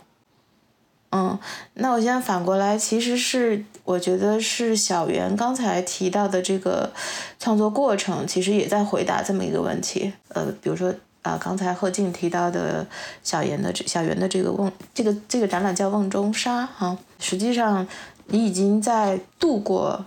[1.11, 1.37] 嗯，
[1.75, 6.91] 那我现在反过来，其实是我觉得是小袁刚才提到的这个
[7.39, 10.11] 创作过程，其实也在回答这么一个问题。
[10.29, 10.93] 呃，比如说
[11.25, 12.85] 啊，刚才贺静提到的
[13.23, 17.87] 小严的小袁的这个瓮，这个这个展览叫《瓮中沙》哈，实际上
[18.27, 20.05] 你已经在度过，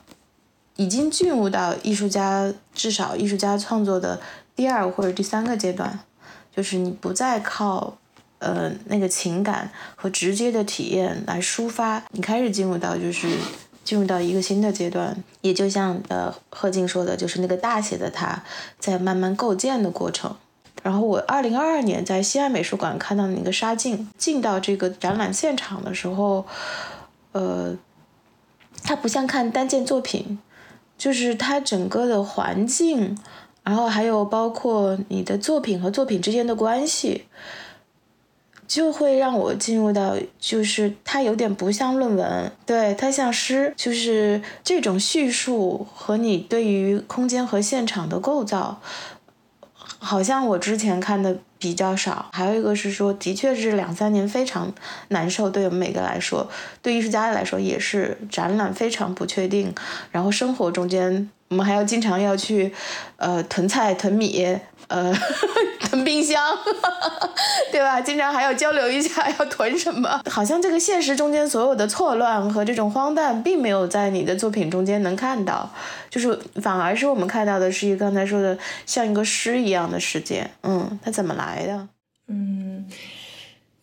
[0.77, 4.21] 已经进入到艺术家至少艺术家创作的
[4.55, 5.99] 第二或者第三个阶段，
[6.55, 7.99] 就是你不再靠。
[8.41, 13.27] 呃，那个情感和直接的体验来抒发，你开始进入到就是
[13.83, 18.41] 进入到一个新的阶段，也就像呃贺静说的，就是那个大写的他
[18.79, 20.37] 在慢慢构建的过程。
[20.83, 26.47] 然后我二零二二年在西安美术馆看到那个沙镜，进到这个展览现场的时候，
[27.33, 27.77] 呃，
[28.83, 30.39] 它不像看单件作品，
[30.97, 33.19] 就是它整个的环境，
[33.63, 37.25] 然后还有包括你的作品和作品之间的关系。
[38.67, 48.79] 就会让我进入到，就是它有点不像论文，对它像诗，就是这种叙述和你对于空间和现场的构造，
[49.99, 52.31] 好像我之前看的比较少。
[52.33, 54.73] 还有一个是说，的确是两三年非常
[55.09, 56.49] 难受，对我们每个来说，
[56.81, 59.75] 对艺术家来说也是展览非常不确定，
[60.13, 62.73] 然后生活中间我们还要经常要去，
[63.17, 64.59] 呃，囤菜囤米。
[64.89, 65.13] 呃，
[65.81, 66.43] 囤冰箱，
[67.71, 68.01] 对吧？
[68.01, 70.19] 经常还要交流一下 要囤什么。
[70.31, 75.71] 好像这个现实中间所有的错乱和这种荒诞，并没有在你的作品中间能看到，
[76.09, 80.49] 就是反而是我们看到的是一个刚才说的像一个诗一样的世界。
[80.63, 81.87] 嗯，它怎么来的？
[82.29, 82.87] 嗯，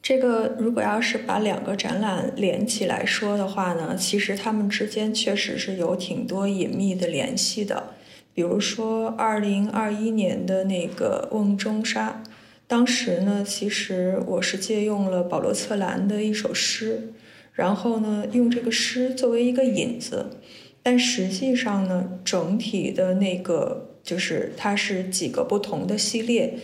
[0.06, 7.96] 这个如果要是把两个展览连起来说的话呢，其实它们之间确实是有挺多隐秘的联系的。
[8.32, 12.22] 比如说，二零二一年的那个《瓮中沙》，
[12.68, 17.12] 当时呢，其实我是借用了保罗·策兰的一首诗，
[17.54, 20.38] 然后呢，用这个诗作为一个引子，
[20.84, 26.60] 但实际上呢，整体的那个就是它是几个不同的系列。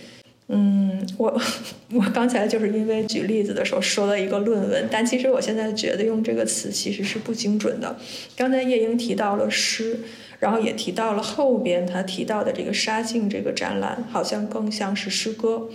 [0.51, 1.41] 嗯，我
[1.93, 7.97] 我刚才就是因为举例子的时候说了一个论文，但其实我现在觉得用这个词其实是不精准的。
[8.35, 9.99] 刚才叶英提到了诗。
[10.41, 15.69] 然后也提到了后边他提到的这个沙镜这个展览，好像更像是诗歌，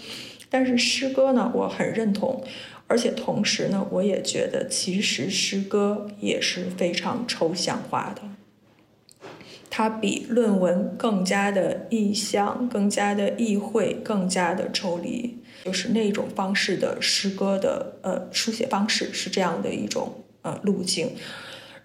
[0.51, 2.43] 但是诗歌呢，我很认同，
[2.89, 8.23] 而且同时呢，我也觉得其实诗歌也是非常抽象化的，
[9.77, 21.11] 它比论文更加的意象，更加的意会，更加的抽离，就是那种方式的诗歌的呃书写方式是这样的一种呃路径。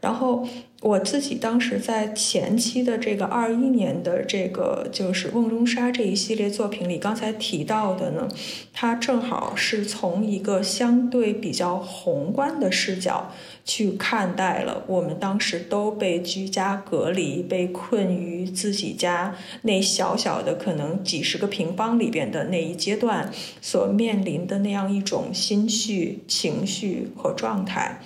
[0.02, 0.48] 然后
[0.82, 8.28] 我自己当时在前期的这个二一年的这个就是《瓮中沙》这一系列作品里，刚才提到的呢，
[8.74, 13.32] 它正好是从一个相对比较宏观的视角
[13.64, 23.32] 去看待了我们当时都被居家隔离、被困于自己家那小小的可能几十个平方里边的那一阶段
[23.62, 28.02] 所面临的那样一种心绪、情绪和状态。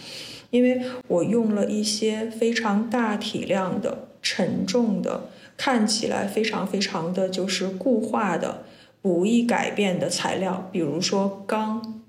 [0.56, 8.64] 因为我用了一些非常大体量的、沉重的、看起来非常非常的就是固化的、
[9.02, 12.02] 不易改变的材料，比如说钢，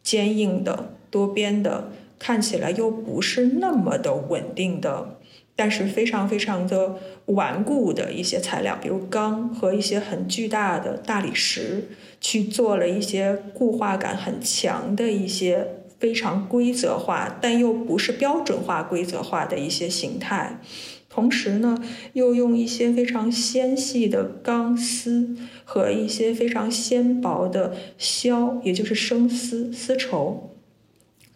[0.00, 1.90] 坚硬的、多边的，
[2.20, 5.18] 看起来又不是那么的稳定的，
[5.56, 6.94] 但是非常非常的
[7.26, 11.88] 顽固的一些材料，比如钢和一些很巨大的大理石，
[12.20, 15.77] 去做了一些固化感很强的一些。
[15.98, 20.60] 非常规则化，但又不是标准化规则化的一些形态，
[21.08, 21.76] 同时呢，
[22.12, 30.54] 又用一些非常纤细的钢丝和一些非常纤薄的绡，也就是生丝丝绸，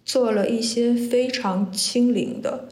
[0.04, 2.68] 做了一些非常轻灵的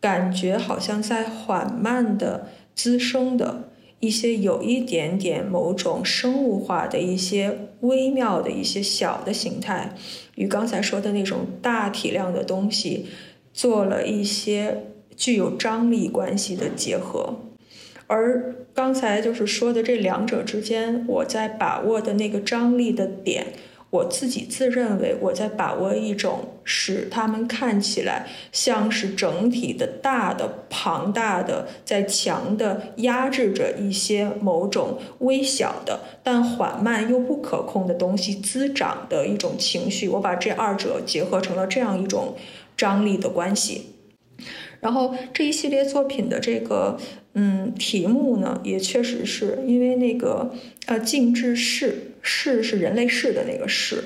[0.00, 3.69] 感觉，好像在缓慢的滋生的。
[4.00, 9.94] 一些有一点点某种生物化的一些微妙的一些小的形态，
[10.34, 13.06] 与刚才说的那种大体量的东西
[13.52, 14.84] 做了一些
[15.14, 17.40] 具有张力关系的结合，
[18.06, 23.48] 而刚才就是说的这两者之间，我在把握的那个张力的点。
[23.90, 42.36] 我自己自认为我在把握一种使他们看起来像是整体的大的庞大的在强的压制着一些某种微小的但缓慢又不可控的东西滋长的一种情绪，我把这二者结合成了这样一种
[42.76, 43.86] 张力的关系。
[44.78, 46.96] 然后这一系列作品的这个
[47.34, 50.54] 嗯题目呢，也确实是因为那个
[50.86, 52.09] 呃静置式。
[52.22, 54.02] 是是人类世的那个是，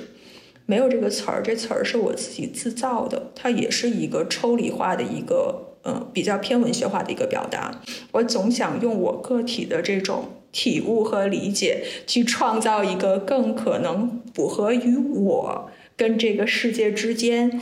[0.67, 7.81] 没有这个词儿，这词儿是我自己自造的，它也是一个抽离化的一个，嗯，比较偏文学化的一个表达。
[8.13, 17.61] 我总想用我个体的这种体悟和理解，去创造一个更可能符合于我跟这个世界之间，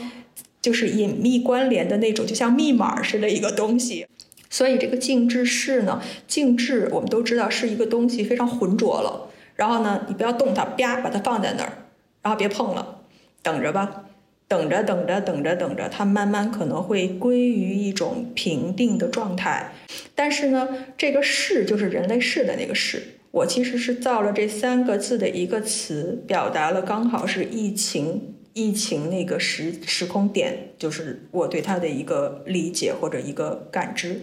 [0.61, 4.07] 就是隐秘关联的那种，就像密码似的一个东西。
[4.51, 9.31] 所以这个静置式呢，静置我们都知道是一个东西非常浑浊了，
[9.63, 11.73] 然后呢，你不要动它，啪，把它放在那儿。
[12.21, 12.99] 然后别碰了，
[13.45, 14.07] 等着吧，
[14.49, 19.71] 等着等着等着等着，它慢慢可能会归于一种平定的状态。
[20.17, 20.67] 但是呢，
[20.99, 23.01] 这个“是”就是人类“是”的那个“是”，
[23.31, 34.23] 我其实是造了这三个字的一个词，表达了刚好是疫情疫情那个时时空点，就是我对它的一个理解或者一个感知。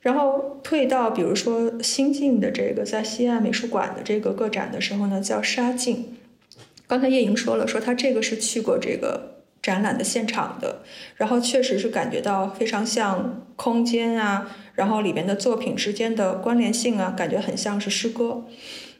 [0.00, 6.16] 然后退到比如说新晋的这个在西岸美术馆的这个个展的时候呢，叫沙镜。
[6.86, 10.82] 刚才叶莹说了，说他这个是去过这个展览的现场的，
[11.16, 18.44] 然后确实是感觉到非常像空间啊，然后里边的作品之间的关联性啊，感觉很像是诗歌。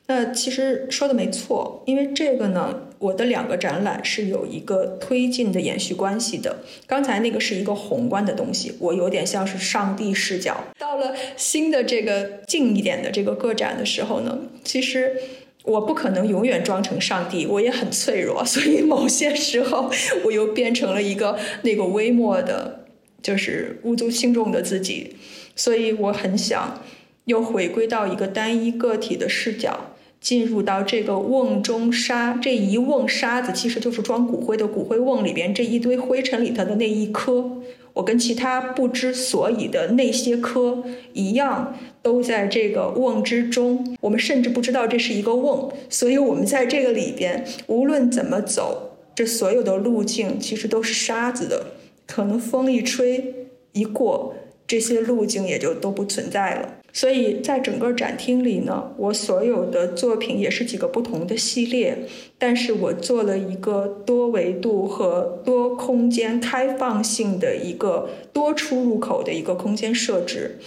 [0.07, 6.61] 那其实说的没错，因为这个呢，我的两个展览是有一个推进的延续关系的。
[6.87, 10.63] 刚才那个是一个宏观的东西，我有点像是上帝视角。
[10.79, 15.17] 到了新的这个近一点的这个个展的时候呢，其实。
[15.63, 19.91] 我不可能永远装成上帝，我也很脆弱，所以某些时候
[20.25, 22.87] 我又变成了一个那个微末的，
[23.21, 25.17] 就是无足轻重的自己，
[25.55, 26.83] 所以我很想
[27.27, 29.90] 又回归到一个单一个体的视角，
[30.21, 37.51] 进入到这个瓮中沙这一瓮沙子，其实就是装骨灰的骨灰瓮里边这一堆灰尘里头的那一颗。
[37.93, 43.97] 我跟其他不知所以的那些颗一样，都在这个瓮之中。
[44.01, 51.67] 我们甚至不知道这是一个瓮，所以我们在这个里边，无论怎么走，这所有的路径其实都是沙子的。
[52.07, 53.35] 可能风一吹
[53.73, 54.35] 一过，
[54.67, 56.80] 这些路径也就都不存在了。
[56.93, 61.99] 所以在整个展厅里呢，我所有的作品也是几个不同的系列，
[62.37, 70.59] 但是我做了一个多维度和多空间开放性的一个多出入口的一个空间设置。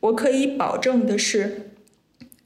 [0.00, 1.70] 我可以保证的是，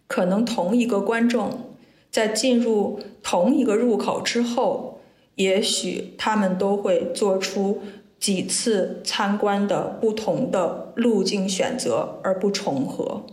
[0.07, 1.77] 可能同一个观众
[2.11, 5.01] 在进入同一个入口之后，
[5.35, 7.83] 也许他们都会做出。
[8.27, 13.25] 几次参观的不同的路径选择而不重合，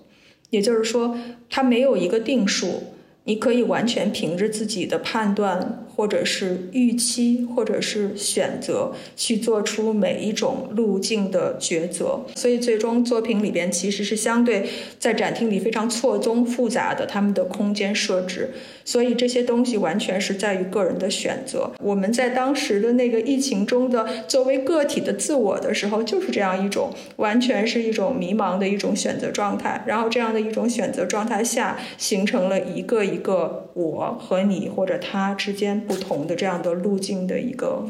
[0.51, 1.17] 也就是说，
[1.49, 2.83] 它没有一个定数。
[3.23, 12.21] 你可以完全凭着自己的判断，或者是预期，或者是选择，去做出每一种路径的抉择。
[12.35, 14.67] 所以，最终作品里边其实是相对
[14.99, 18.49] 在展厅里非常错综复杂的他们的空间设置。
[18.85, 21.71] 所以这些东西完全是在于个人的选择。
[21.81, 29.81] 我们在当时的那个疫情中的作为个体的自我的时候，就是这样一种完全是一种迷茫的一种选择状态。
[29.87, 33.03] 然后这样的一种选择状态下，形成了一个。
[33.03, 37.85] 一个我和你或者他之间不同的这样的路径的一个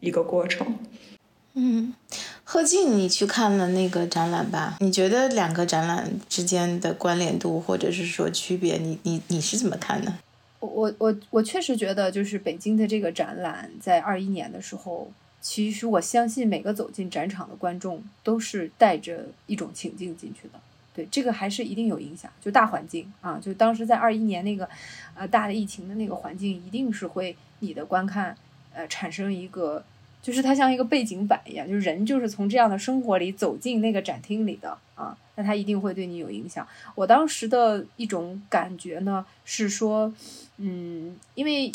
[0.00, 0.78] 一个过程。
[1.54, 1.92] 嗯，
[2.44, 4.76] 贺静，你去看了那个展览吧？
[4.80, 10.14] 你觉得两个展览之间的关联度或者是说区别，你你你是怎么看的？
[10.60, 15.10] 我我我我确实觉得，就是北京的这个展览在二一年的时候，
[15.40, 20.60] 其实我相信每个走进展场的观众都是带着一种情境进去的。
[20.92, 24.68] 对这个还是一定有影响，就大环境啊，就当时在二一年那个，
[25.14, 28.36] 呃，大的疫情的那个环境，一定是会你的观看，
[28.72, 29.84] 呃，产生一个，
[30.22, 36.66] 就是它像一个背景板一样，就是人就是从这样的生活里走进那个展厅里的啊，那它一定会对你有影响。
[36.94, 40.12] 我当时的一种感觉呢，是说，
[40.56, 41.70] 嗯，因为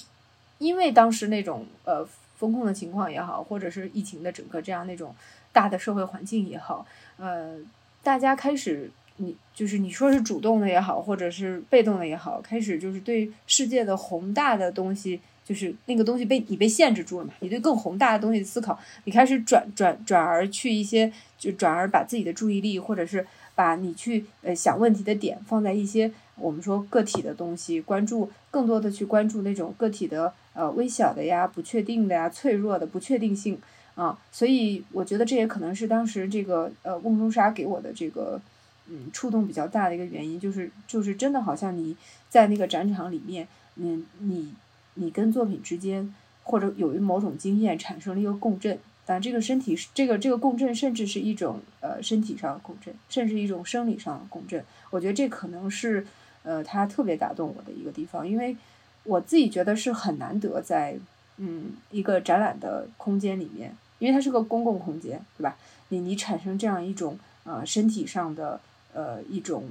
[0.58, 5.16] 因为当时那种呃风控的情况也好，或者是疫情的整个这样那种
[5.52, 6.86] 大的社会环境也好，
[7.18, 7.58] 呃，
[8.02, 8.90] 大家开始。
[9.18, 17.34] 你就是你说是主动的也好，或者是被动的也好，开始就是对世界的宏大的东西，就是那个东西被你被限制住了嘛？
[17.40, 33.58] 你对更宏大的东西的思考，你开始转转转而去一些，就转而把自己的注意力，或者是把你去呃想问题的点放在一些我们说个体的东西，关注更多的去关注那种个体的呃微小的呀、不确定的呀、脆弱的不确定性
[33.96, 34.20] 啊。
[34.30, 38.42] 所以我觉得这也可能是当时这个呃瓮中沙给我的这个。
[38.88, 41.96] 嗯，触动比较大的一个原因就是，就是真的好像你
[42.30, 44.54] 在那个展场里面，嗯，你
[44.96, 46.14] 你跟作品之间，
[46.44, 54.64] 或者有某种经验产生了一个共振，但这个身体这个这个共振，甚至是一种呃身体上的共振，甚至一种生理上的共振。
[54.92, 56.06] 我觉得这可能是
[56.44, 58.56] 呃它特别打动我的一个地方，因为
[59.04, 60.98] 我自己觉得是很难得在
[61.38, 65.58] 嗯一个展览的空间里面，因为它是个公共空间，对吧？
[65.90, 68.60] 你你产生这样一种呃身体上的
[68.96, 69.66] 呃一种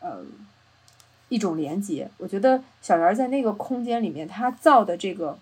[0.00, 0.22] 呃
[1.28, 5.36] 一种连接，我觉得小圆在那个空间里面，他造的这个，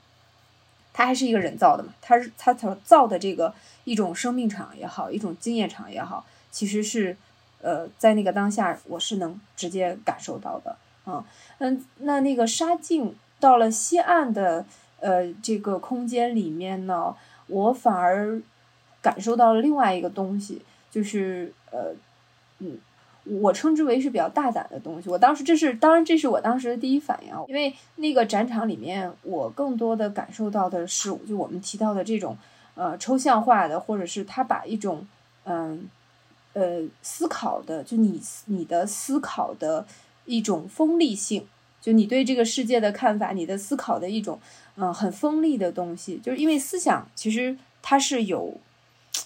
[0.94, 3.52] 他还是一个人造的嘛，他是他所造的这个
[3.84, 7.16] 一种生命场也好，一种经验场也好，其实是
[7.60, 10.76] 呃在那个当下我是能直接感受到的
[11.06, 11.22] 嗯，
[11.58, 14.64] 嗯，那那个沙镜到了西岸的
[15.00, 17.14] 呃这个空间里面呢，
[17.48, 18.40] 我反而。
[19.04, 21.94] 感受到了另外一个东西，就是呃，
[23.24, 25.08] 我称之为是比较大胆的东西。
[25.08, 32.36] 我当时这是，当然这是我当时的第一反应，因为那个展场里面，我更多的感受到的是，就我们提到的这种
[32.74, 35.06] 呃抽象化的，或者是他把一种
[35.44, 35.88] 嗯
[36.52, 39.86] 呃思考的，就你你的思考的
[40.24, 41.46] 一种锋利性，
[41.80, 44.38] 就你对这个世界的看法，你的思考的一种
[44.76, 48.58] 嗯很锋利的东西，就是因为思想其实它是有。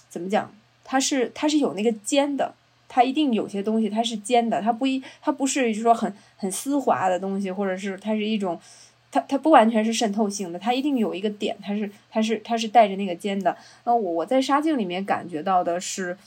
[0.07, 0.51] 怎么讲？
[0.83, 2.53] 它是它是有那个尖的，
[2.89, 8.59] 它一定有些东西它是尖的，它不一它不是说很很丝滑的东西，或者是它是一种，
[9.11, 13.55] 它它不完全是渗透性的，它一定有一个点，它是它是它是带着那个尖的。
[13.85, 16.17] 那我我在沙镜里面感觉到的是，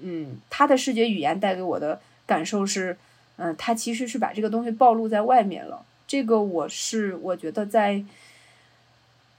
[0.00, 2.96] 嗯，它的视觉语言带给我的感受是，
[3.36, 5.84] 嗯，它其实是把这个东西暴露在外面了。
[6.06, 8.04] 这个我是我觉得在。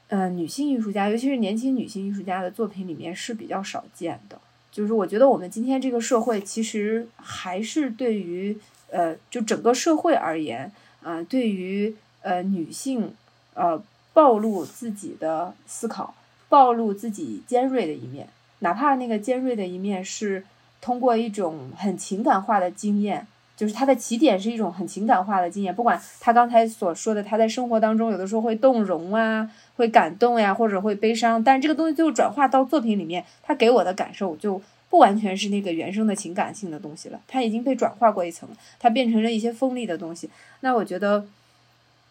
[0.10, 4.40] 嗯，女性艺术家，尤其是年轻女性艺术家的作品里面是比较少见的。
[4.76, 8.58] 就是我觉得我们今天这个社会，其实还是对于
[8.92, 10.70] 呃，就整个社会而言，
[11.02, 13.14] 呃，对于呃女性
[13.54, 13.82] 呃
[14.14, 16.14] 暴露自己的思考，
[16.50, 18.28] 暴露自己尖锐的一面，
[18.60, 20.44] 哪怕那个尖锐的一面是
[20.82, 23.26] 通过一种很情感化的经验。
[23.56, 38.47] 就是他的起点是一种很情感化的经验，不管他刚才所说的，他在生活当中有的时候会动容啊，会感动呀，或者会悲伤，但这个东西最后转化到作品里面，他给我的感受就不完全是那个原生的情感性的东西了，它已经被转化过一层，
[38.80, 40.30] 它变成了一些锋利的东西。
[40.60, 41.26] 那我觉得，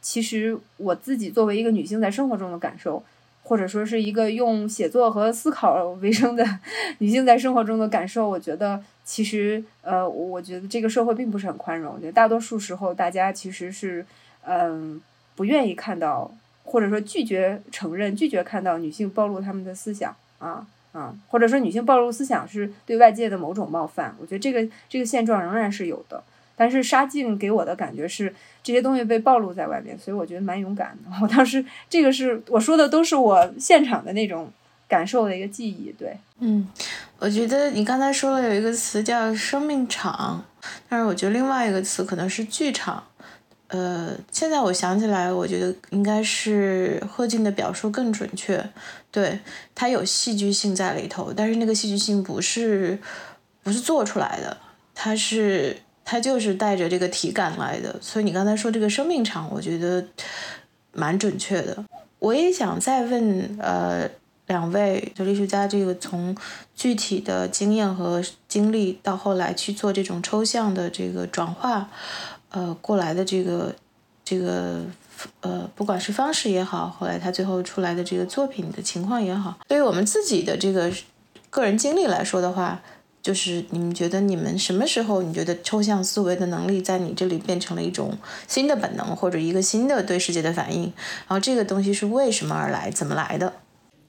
[0.01, 3.03] 其实我自己作为一个女性在生活中的感受。
[3.45, 6.43] 或者说是一个用写作和思考为生的
[6.99, 12.01] 女性在生活中的感受，我觉得其实呃，我觉得这个社会并不是很宽容。
[12.13, 14.05] 大多数时候，大家其实是
[14.47, 14.99] 嗯
[15.37, 16.33] 不愿意看到，
[16.65, 24.17] 或者说拒绝承认、拒绝看到女性暴露他们的思想啊啊，或者说女性暴露思想是对外界的某种冒犯。
[24.19, 26.25] 我觉得这个这个现状仍然是有的。
[26.57, 28.33] 但是沙静给我的感觉是
[28.63, 31.11] 这些东西被暴露在外面，所以我觉得蛮勇敢的。
[31.21, 34.51] 我当时这个是我说的，都是我现场的那种
[34.89, 35.93] 感受的一个记忆。
[35.99, 36.69] 对，嗯，
[37.19, 40.45] 我觉得你刚才说了有一个词叫生命场，
[40.89, 43.03] 但是我觉得另外一个词可能是剧场。
[43.69, 48.65] 呃，现在我想起来，我觉得应该是贺静的表述更准确。
[49.11, 49.41] 对，
[49.75, 52.97] 它有戏剧性在里头，但是那个戏剧性不是
[53.65, 54.57] 不是做出来的，
[54.95, 55.77] 它是。
[56.05, 60.05] 它就是带着这个体感来的，所以你刚才说这个生命场，我觉得
[60.93, 61.83] 蛮准确的。
[62.19, 64.09] 我也想再问呃
[64.47, 66.37] 两位，就艺术家，这个从
[66.75, 71.89] 具体的经验和经历到后来去做这种抽象的这个转化，
[72.51, 73.75] 呃过来的这个
[74.23, 74.83] 这个
[75.41, 80.93] 呃不管是方式也好，后来他最后出来的这个作品的情况也好，对于我们自己的这个
[81.49, 82.83] 个人经历来说的话。
[83.25, 88.13] 就是你们觉得你们什么时候你觉得抽象思维的能力在你这里变成了一种
[88.47, 90.83] 新的本能或者一个新的对世界的反应？
[90.83, 92.91] 然后这个东西是为什么而来？
[92.91, 93.55] 怎么来的？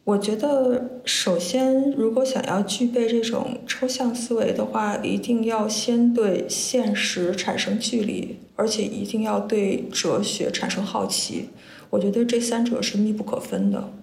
[0.03, 11.51] 我觉得首先，如果想要具备这种抽象思维的话，一定要先对现实产生距离，而且一定要对哲学产生好奇。
[11.89, 13.93] 我觉得这三者是密不可分的。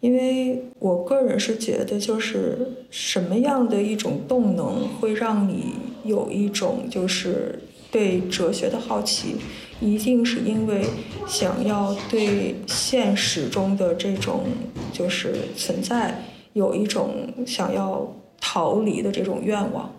[0.00, 2.58] 因为我个人是觉得，就是
[2.90, 5.74] 什么样的一种动能会让你
[6.04, 7.58] 有一种就是
[7.90, 9.36] 对哲学的好奇，
[9.80, 10.84] 一定是因为
[11.26, 14.44] 想要对现实中的这种
[14.92, 16.24] 就是存在
[16.54, 19.90] 有一种想要逃离的这种愿望。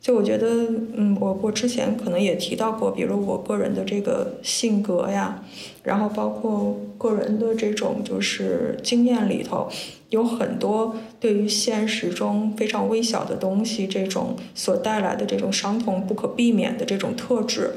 [0.00, 0.46] 就我觉得，
[0.94, 5.42] 嗯，我我之前可能也提到过，比如我个人的这个性格呀，
[5.82, 9.68] 然后包括个人的这种就是经验里头，
[10.10, 17.72] 有很多对于现实中非常微小的东西这种所带来的这种伤痛不可避免的这种特质，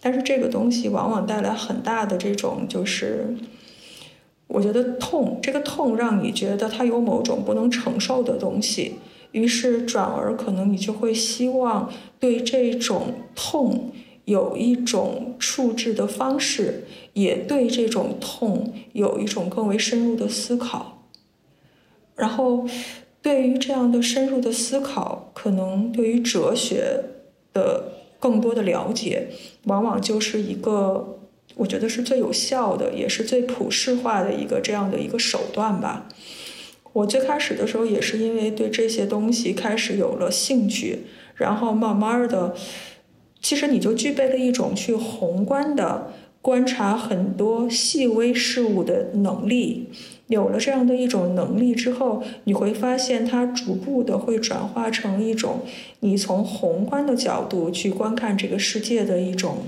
[0.00, 3.34] 但是这个东西往往带来很大的这种就是，
[4.46, 8.94] 我觉得痛，这个痛让你觉得它有某种不能承受的东西。
[9.34, 13.90] 于是，转而可能你就会希望对这种痛
[14.26, 21.02] 有一种处置的方式，也对这种痛有一种更为深入的思考。
[22.14, 22.64] 然后，
[23.20, 27.02] 对于这样的深入的思考，可能对于哲学
[27.52, 29.30] 的更多的了解，
[29.64, 31.18] 往往就是一个
[31.56, 36.08] 我觉得是最有效的，也是最普世化的一个这样的一个手段吧。
[36.94, 41.00] 我最开始的时候也是因为对这些东西开始有了兴趣，
[41.34, 42.54] 然后慢慢的，
[43.42, 49.88] 其实你就具备了一种去宏观的观察很多细微事物的能力。
[50.28, 55.62] 有了这样的一种能力之后，你会发现它逐步的会转化成一种
[56.00, 59.58] 你从宏观的角度去观看这个世界的一种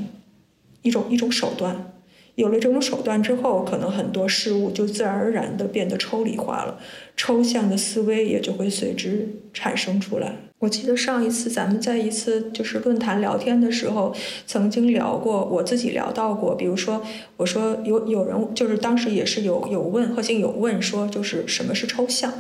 [0.83, 1.93] 一种一种手段。
[2.37, 6.79] 有了这种手段之后，可能很多事物就自然而然的变得抽离化了，
[7.17, 10.37] 抽象的思维也就会随之产生出来。
[10.59, 14.15] 我记得上一次咱们在一次就是论坛聊天的时候，
[14.47, 17.03] 曾经聊过，我自己聊到过，比如说
[17.37, 22.33] 我说有有人就是当时也是有有问，贺星有问说就是什么是抽象。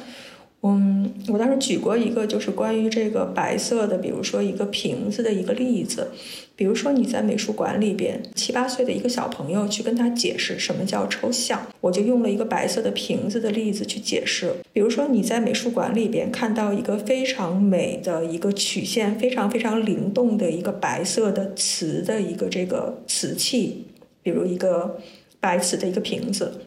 [0.69, 6.09] 嗯，我当时举过一个就是关于这个白色的，比如说一个瓶子的一个例子，
[6.57, 14.53] 比如说你在美术馆里边，七八岁的一个小朋友去跟他解释什么叫抽象，我就用了一个白色的瓶子的例子去解释。
[14.73, 23.85] 比如说你在美术馆里边看到一个非常美的一个曲线非常非常灵动的一个白色的瓷的一个这个瓷器，
[24.23, 24.99] 比如一个
[25.39, 26.63] 白瓷的一个瓶子，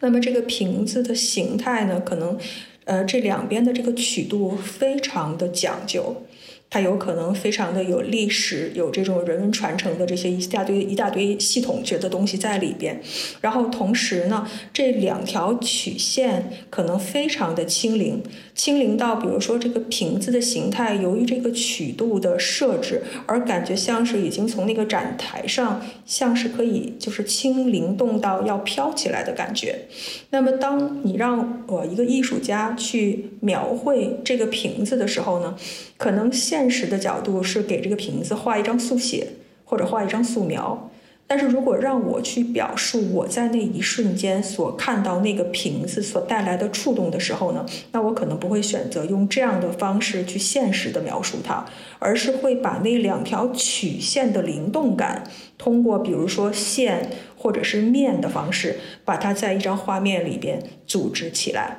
[0.00, 2.36] 那么这个瓶子的形态呢，可能。
[2.92, 6.14] 呃，这两边的这个曲度非常的讲究。
[6.72, 12.98] 它有可能非常的有历史，有这种人文传承的这些一大堆一大堆系统学的东西在里边。
[13.42, 18.22] 然后同时呢，这两条曲线可能非常的轻灵，
[18.54, 29.80] 轻灵到比如说这个瓶子的形态，由于这个曲度的设置，而感觉像是已经从那个展台上，像是可以就是轻灵动到要飘起来的感觉。
[30.30, 35.54] 那么当你让我一个艺术家去描绘这个瓶子的时候呢？
[35.98, 39.30] 可能现现实的角度是给这个瓶子画一张速写
[39.64, 40.92] 或者画一张素描，
[41.26, 51.66] 但是如果让我去表述我在那一瞬间所看到那个瓶子所带来的触动的时候呢，那我可能不会选择用这样的方式去现实的描述它，
[51.98, 55.24] 而是会把那两条曲线的灵动感，
[55.58, 61.78] 通过比如说线或者是面的方式，把它在一张画面里边组织起来。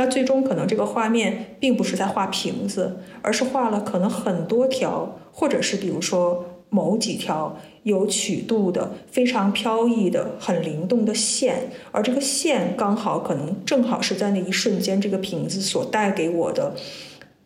[0.00, 16.72] 那最终可能这个画面并不是在画瓶子，而是画了可能很多条，或者是比如说某几条有曲度的、非常飘逸的、很灵动的线，而这个线刚好可能正好是在那一瞬间，这个瓶子所带给我的、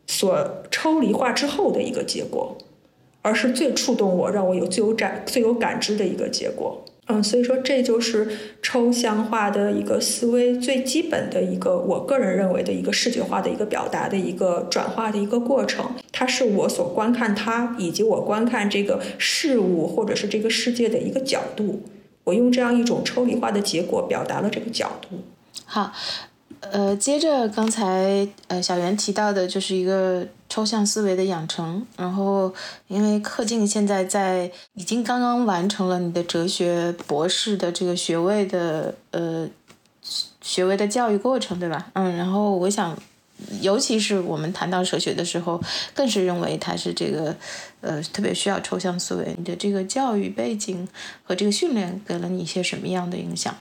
[0.06, 2.56] 所抽离化之后的一个结果，
[3.20, 6.83] 而是最触动我、让我有最有感、最有感知的一个结果。
[7.06, 8.26] 嗯，所以说这就是
[8.62, 15.84] 抽象化的一个思维最基本的一个，我个人认为的一个视觉化的一个表达的一个转化的一个过程。
[16.10, 21.82] 它是我所观看它以及我观看这个事物或者是这个世界的一个角度。
[22.24, 25.18] 我用这样一种抽离化的结果表达了这个角度。
[25.66, 25.92] 好。
[26.72, 31.86] 呃，接着刚才呃小袁提到的，就是一个抽象思维的养成。
[31.96, 32.52] 然后，
[32.88, 39.48] 因为贺静现在在已经刚刚完成了你的哲学博士的这个学位的呃
[40.40, 41.90] 学位的教育过程，对吧？
[41.94, 42.96] 嗯，然后我想，
[43.60, 45.60] 尤其是我们谈到哲学的时候，
[45.94, 47.34] 更是认为它是这个
[47.80, 49.34] 呃特别需要抽象思维。
[49.36, 50.88] 你的这个教育背景
[51.22, 53.54] 和这个训练给了你一些什么样的影响？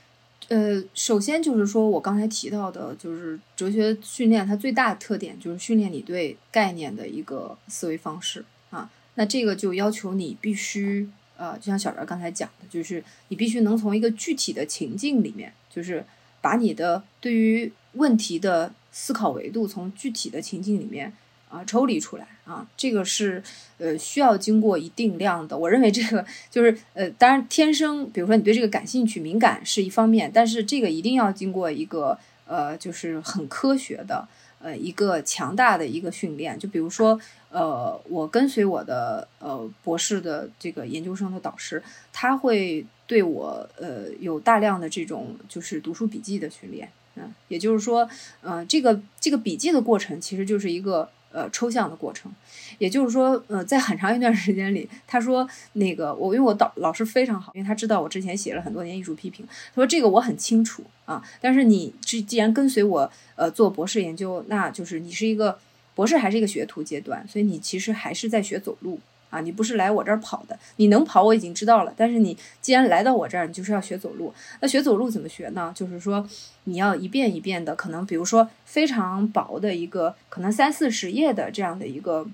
[0.54, 8.88] 呃，首先就是说，我刚才提到的，就是哲学训练它最大的特点就是训练你对概念的一个思维方式啊。
[9.16, 16.06] 那这个就要求你必须，呃，就像小袁刚才讲的，就是你必须能从一个具体的情境里面，就是
[16.40, 21.12] 把你的对于问题的思考维度从具体的情境里面。
[21.50, 23.42] 啊，抽离出来啊，这个是
[23.78, 25.58] 呃需要经过一定量的。
[25.58, 34.28] 我认为这个就是呃，当然天生，比如说你对这个感兴趣、敏感是一方面，但是这个一定要经过一个呃，就是很科学的
[34.60, 36.60] 呃一个强大的一个训练。
[36.60, 37.18] 就比如说
[37.50, 41.82] 呃，我跟随我的呃博士的这个研究生的导师，
[42.12, 46.90] 他会对我呃有大量的这种就是读书笔记的训练。
[47.16, 48.10] 嗯，也就是说，
[48.42, 51.10] 呃，这个这个笔记的过程其实就是一个。
[51.34, 52.32] 呃，抽象的过程，
[52.78, 61.22] 也就是说，呃，在很长一段时间里，他说那个我，因为我导老师非常好，因为他知道我之前写了很多年艺术批评，他说这个我很清楚啊。
[61.42, 65.58] 但是你既既然跟随我，呃，做博士研究，那就是你是一个
[65.96, 69.00] 博士还是一个学徒阶段，所以你其实还是在学走路
[69.34, 74.32] 啊，你不是来我这儿跑的，你能跑我已经知道了，但是你既然来到我这儿，你就是要学走路。
[74.62, 75.74] 那学走路怎么学呢？
[75.76, 76.28] 就是说
[76.66, 82.28] 你要一遍一遍的，可能比如说非常薄的一个，可能三四十页的这样的一个，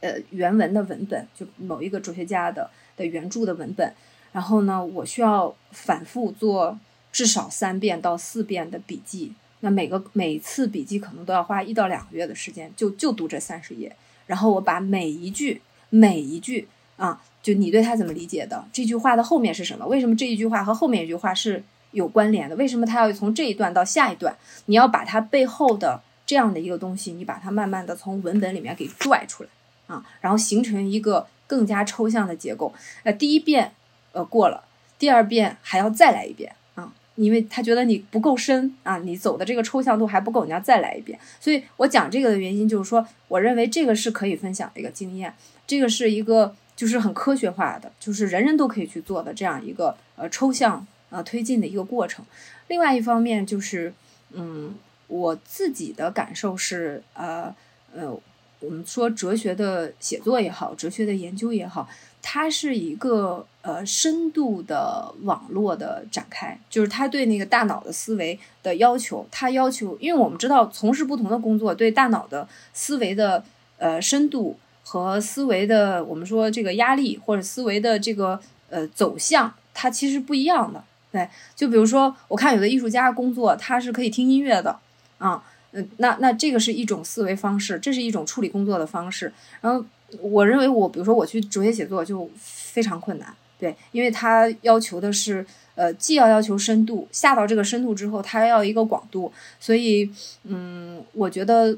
[0.00, 3.92] 呃，原文的文本，就某一个哲学家的的原著的文本，
[4.30, 6.78] 然后呢，我需要反复做
[7.10, 9.32] 至少三遍到四遍的笔记。
[9.60, 13.96] 那每个每次笔记可能都要花一到两个月的时间，就就读这三十页，
[14.26, 15.60] 然后我把每一句
[15.90, 18.64] 每一句啊，就你对它怎么理解的？
[18.72, 19.86] 这句话的后面是什么？
[19.86, 21.62] 为什么这一句话和后面一句话是
[21.92, 22.56] 有关联的？
[22.56, 24.36] 为什么它要从这一段到下一段？
[24.66, 29.48] 你要把它背后的这样的一个东西，你把它慢慢的从文本里面给拽出来
[29.86, 32.74] 啊，然后形成一个更加抽象的结构。
[33.04, 33.72] 呃，第一遍
[34.12, 34.64] 呃过了，
[34.98, 36.92] 第二遍还要再来一遍啊。
[37.14, 41.18] 因为他觉得你不够深啊，你走的这个抽象度还不够，你要再来一遍。
[41.40, 45.34] 所以我讲这个的原因就是说，我认为这个是可以分享的一个经验，
[45.68, 52.24] 这个是一个就是很科学化的，就是人人都可以去做的这样一个呃抽象呃推进的一个过程。
[52.66, 53.92] 另外一方面就是，
[54.32, 54.74] 嗯，
[55.06, 57.54] 我自己的感受是，呃
[57.94, 58.12] 呃，
[58.60, 61.88] 我们说哲学的写作也好，哲学的研究也好。
[62.20, 73.42] 它是一个呃深度的网络的展开，就是它对那个大脑的思维的要求，它要求，因为我们知道从事不同的工作，对大脑的思维的
[73.78, 74.58] 呃深度
[74.88, 80.82] 和思维的我们说这个压力或者思维的这个呃走向，它其实不一样的。
[81.12, 84.78] 对，就比如说我看有的艺术家工作，他是可以听音乐的
[85.18, 89.30] 啊，嗯，那那这个是一种思维方式，这是一种处理工作的方式，
[89.60, 89.84] 然后。
[90.22, 93.28] 我认为我，比如说我去哲学写作就非常困难，
[93.58, 99.30] 对，因为他要求的是，呃，既要要求深度，下到这个深度之后，他要一个广度，
[99.60, 100.10] 所以，
[100.44, 101.76] 嗯，我觉得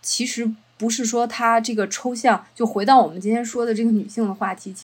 [0.00, 0.50] 其实
[0.82, 4.74] 不是说它这个抽象，就回到我们今天说的这个女性的话题。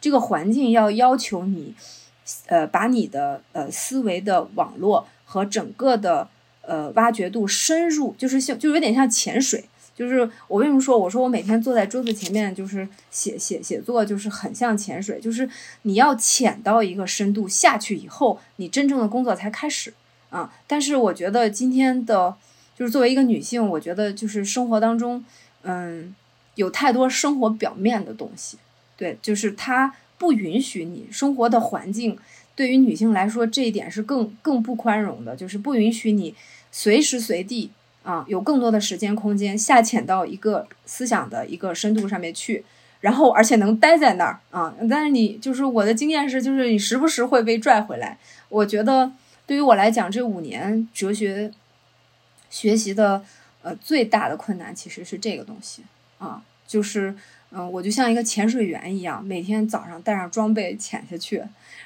[0.00, 1.74] 这个环境要要求你，
[2.46, 6.28] 呃，把你的呃思维的网络和整个的
[6.62, 9.64] 呃挖掘度深入，就是像就有点像潜水。
[9.96, 15.48] 就是我为什么说我说我每天坐在桌子前面就是写写写作，就是很像潜水，就是
[15.82, 19.94] 你要潜到一个深度下去以后，你真正的工作才开始
[20.30, 20.52] 啊。
[20.66, 22.34] 但是我觉得今天的，
[22.76, 25.24] 就是作为一个女性，我觉得就是生活当中，
[25.62, 26.12] 嗯，
[26.56, 28.58] 有太多生活表面的东西。
[28.96, 32.16] 对，就是它不允许你生活的环境，
[32.54, 36.34] 对于女性来说，这一点是更更不宽容的，就是不允许你
[36.70, 37.70] 随时随地
[38.04, 42.64] 啊有更多的时间空间下潜到一个思想的一个深度上面去，
[43.00, 44.74] 然后而且能待在那儿啊。
[44.88, 48.16] 但是你就是我的经验是，就是你时不时会被拽回来。
[48.48, 49.12] 我觉得
[49.46, 51.50] 对于我来讲，这五年哲学
[52.50, 53.24] 学习的
[53.62, 55.82] 呃最大的困难其实是这个东西
[56.18, 57.16] 啊，就是。
[57.56, 61.42] 嗯，我就像一个潜水员一样，每天早上带上装备潜下去，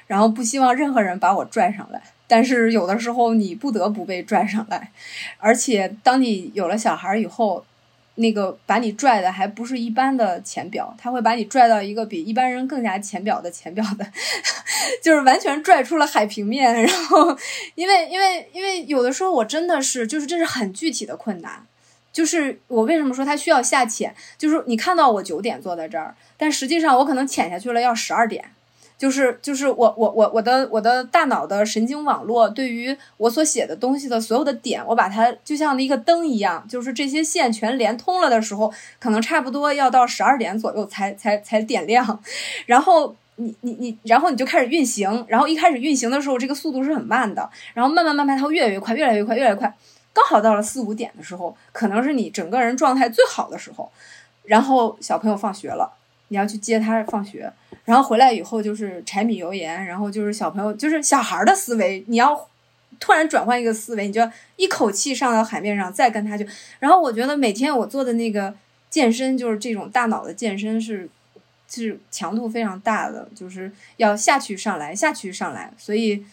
[0.07, 2.01] 然后不希望任何人把我拽上来。
[2.27, 4.91] 但是有的时候你不得不被拽上来，
[5.37, 7.65] 而且当你有了小孩以后，
[8.15, 14.05] 那个把你拽的还不是一般的浅表，他会把你拽到一个比一般人更加浅表的浅表的，
[15.01, 16.71] 就是完全拽出了海平面。
[16.83, 17.35] 然后，
[17.75, 21.65] 因为因为因为有的时候我真的是就是这是很具体的困难。
[22.11, 24.13] 就是我为什么说它需要下潜？
[24.37, 28.45] 就是你看到我九点坐在这儿，但实际上我可能潜下去了要十二点。
[28.97, 42.21] 就是就是我我我我的我的大脑的神经网络对于我所写的东西的所有的点，我把它就像一个灯一样，就是这些线全连通了的时候，可能差不多要到十二点左右才才才点亮。
[42.67, 45.25] 然后你你你，然后你就开始运行。
[45.29, 47.49] 然后一开始运行的时候，这个速度是很慢的。
[47.73, 49.73] 然后慢慢慢慢，它会越来越快，越来越快，越来越快。
[50.13, 53.89] 刚好到了四五点的时候，可能是你整个人状态最好的时候，
[54.43, 55.93] 然后小朋友放学了，
[56.29, 57.51] 你要去接他放学，
[57.85, 62.47] 然后回来以后就是柴米油盐，然后就是小朋友就是小孩的思维，你要
[62.99, 64.21] 突然转换一个思维，你就
[64.57, 66.45] 一口气上到海面上，再跟他就，
[66.79, 68.53] 然后我觉得每天我做的那个
[68.89, 71.07] 健身就是这种大脑的健身是
[71.69, 76.25] 是强度非常大的，就是要下去上来，下去上来，所以。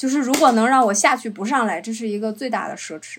[0.00, 3.18] 就是如果能让我下去不上来，这是一个最大的奢侈。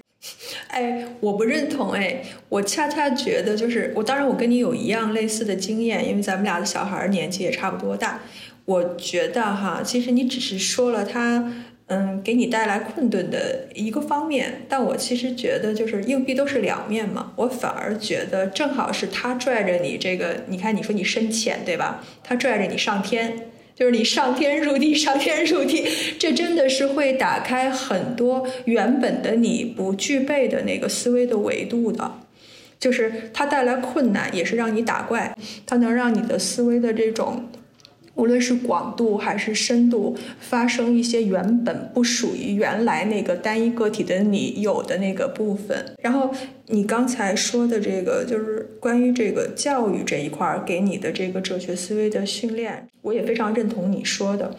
[0.70, 8.22] 哎，我不认同哎，我恰恰觉得就是我，当然我跟你有一样类似的经验，因为咱们俩的小孩年纪也差不多大。
[8.66, 11.54] 我觉得哈，其实你只是说了他。
[11.94, 22.02] 嗯，给你带来困顿的一个方面，但我其实觉得就是硬币都是两面嘛，我反而觉得正好是他拽着你这个，你看你说你深浅对吧？
[22.24, 23.51] 他拽着你上天，
[23.82, 25.84] 就是你上天入地，上天入地，
[26.20, 32.20] 这真的是会打开很多原本的你不具备的那个思维的维度的，
[32.80, 37.50] 就是它带来困难，也是让你打怪，它能让你的思维的这种。
[38.16, 45.96] 无论是广度还是深度，发生一些原本不属于原来那个单一个体的你有的那个部分。
[46.02, 46.32] 然后
[46.68, 54.56] 你刚才说的这个，就是关于这个教育这一块给你的这个哲学思维的训练，我也非常认同你说的，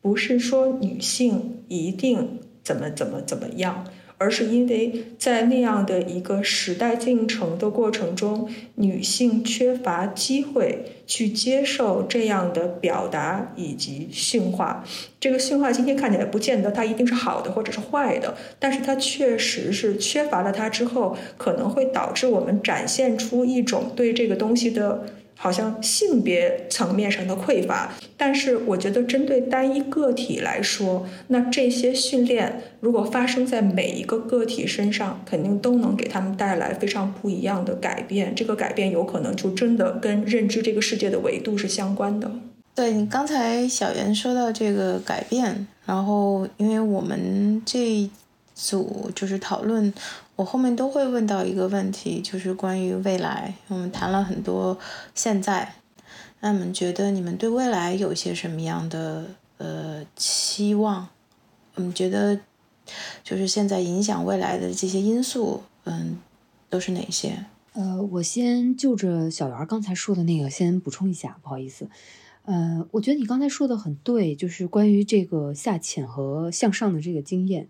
[0.00, 3.84] 不是说女性一定怎么怎么怎么样。
[4.24, 14.82] 而是因为在那样的一个时代进程的过程中，女性缺乏机会去接受这样的表达以及驯化。
[15.20, 25.04] 这个驯化今天看起来不见得它一定是好的或者是坏的，但是它确实是缺乏了它之后，可能会导致我们展现出一种对这个东西的。
[25.36, 38.34] 好像性别层面上的匮乏，但是我觉得针对单一个体来说，那这些训练如果发生在每一个个体身上，肯定都能给他们带来非常不一样的改变。
[38.34, 42.30] 这个改变有可能就真的跟认知这个世界的维度是相关的。
[42.74, 48.08] 对你刚才小袁说到这个改变，然后因为我们这
[48.54, 49.92] 组就是讨论。
[50.36, 53.54] 我后面都会问到一个问题，就是关于未来。
[53.68, 54.76] 我们谈了很多
[55.14, 55.74] 现在，
[56.40, 59.26] 那你们觉得你们对未来有些什么样的
[59.58, 61.08] 呃期望？
[61.76, 62.40] 我们觉得
[63.22, 66.18] 就是现在影响未来的这些因素，嗯，
[66.68, 67.44] 都是哪些？
[67.74, 71.88] 呃，我先就着小袁刚才说的那个先补充一下，不好意思。
[72.44, 77.68] 呃，我觉得你刚才说的很对，就是关于这个下潜和向上的这个经验，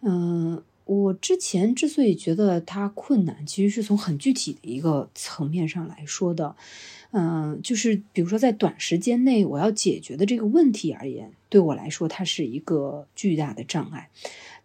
[0.00, 0.60] 嗯。
[0.90, 6.56] 我之前之所以觉得它困难，其实是从很具体的一个层面上来说的，
[7.12, 14.08] 嗯，就是比如说在短时间内我要解决的这个问题而言，对我来说它是一个巨大的障碍。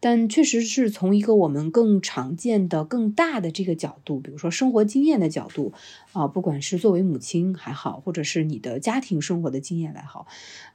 [0.05, 5.73] 但确实是从一个我们更常见的、更大的这个角度，比如说生活经验的角度
[6.13, 10.27] 啊，不管是作为母亲还好，或者是你的家庭生活的经验来好，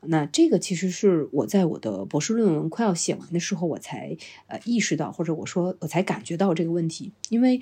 [0.03, 4.17] 那这个其实是我在我的博士论文快要写完的时候，我才
[4.49, 7.61] 呃意识到，或者我说我才感觉到这个问题，因为。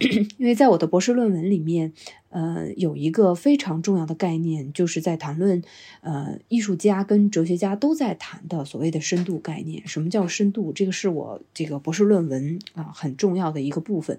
[0.38, 1.92] 因为在我的博士论文里面，
[2.30, 5.62] 呃，有一个非常重要的概念，就是在谈论，
[6.00, 9.86] 呃，艺术家跟哲学家都在谈的所谓的深度概念。
[9.86, 10.72] 什么叫深度？
[10.72, 14.18] 这个是我这个博士论文啊很重要的一个部分。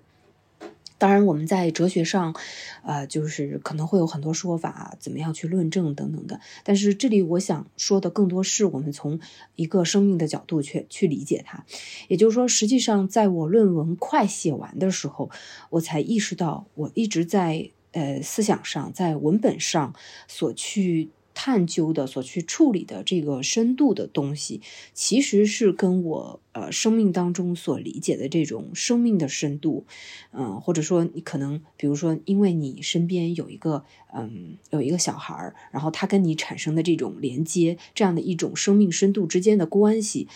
[1.02, 2.36] 当然，我们在哲学上，
[2.84, 6.40] 呃，就是可能会有很多说法，怎么样去论证等等的。
[6.64, 9.20] 但是这里我想说的更多是我们从
[9.56, 11.66] 一个生命的角度去去理解它。
[12.08, 15.32] 也就是说，实际上在我论文快写完的时候，
[15.72, 19.96] 我才意识到，我一直在呃思想上，在文本上
[20.28, 21.10] 所去。
[21.44, 24.62] 探究的所去处理的这个深度的东西，
[24.94, 29.88] 其实是跟我呃生命当中所理解的这种生命的深度，
[30.34, 33.84] 嗯，或者说你可能比如说，因为你身边有一个
[34.14, 40.28] 嗯有一个小孩儿，然后他跟你产生的这种连接，这样的一种生命深度之间的关系，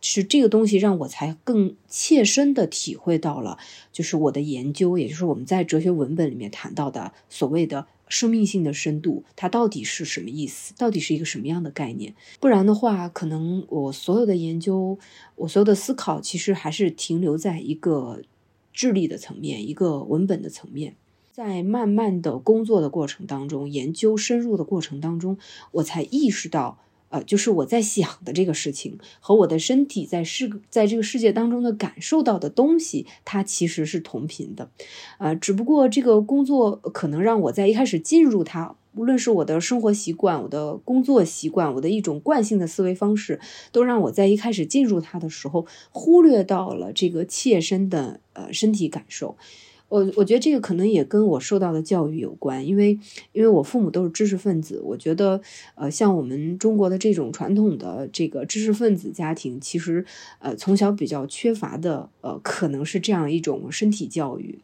[0.00, 3.58] 是这个东西让我才更切身的体会到了，
[3.90, 7.88] 就是我的研究，也就是我们在哲学文本里面谈到的所谓的。
[8.08, 10.74] 生命性的深度，它到底是什么意思？
[10.76, 12.14] 到底是一个什么样的概念？
[12.40, 14.98] 不然的话，可能我所有的研究，
[15.34, 18.22] 我所有的思考，其实还是停留在一个
[18.72, 20.96] 智力的层面，一个文本的层面。
[21.32, 25.36] 在慢慢的工作的过程当中，研究深入的过程当中，
[25.72, 26.78] 我才意识到。
[27.08, 34.70] 呃，就是我在想的这个事情和我的身体在世在这个世界当中的感受到的东西，它其实是同频的，
[35.18, 43.38] 呃，只不过这个工作可能让我在一开始进入它，无论是我的生活习惯、我的工作习惯、我的一种惯性的思维方式，
[43.70, 49.36] 都让我在一开始进入它的时候，忽略到了这个切身的呃身体感受。
[49.88, 52.98] 我我觉得这个可能也跟我受到的教育有关，因为
[53.32, 55.40] 因为我父母都是知识分子，我觉得
[55.74, 60.04] 呃像我们中国的这种传统的这个知识分子家庭，其实
[60.40, 64.58] 呃从小比较缺乏的呃可能是这样一种身体教育。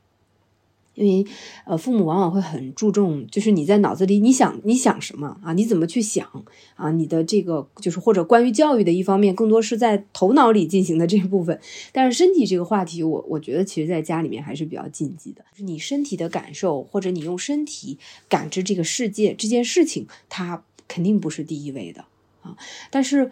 [0.94, 1.31] 因为，
[1.64, 5.52] 呃，父母往往会很注重，就是你在脑子里你想你想什么啊？
[5.55, 6.27] 你怎么去想
[6.74, 6.90] 啊？
[6.90, 11.59] 你的这个就是或者关于教育的一方面，更多是在头脑里进行的这部分。
[11.93, 15.43] 但是身体这个话题，我我觉得其实在家里面还是比较禁忌的。
[15.59, 17.98] 你身体的感受，或者你用身体
[18.28, 22.05] 感知这个世界这件事情，它肯定不是第一位的
[22.43, 22.56] 啊。
[22.90, 23.31] 但是。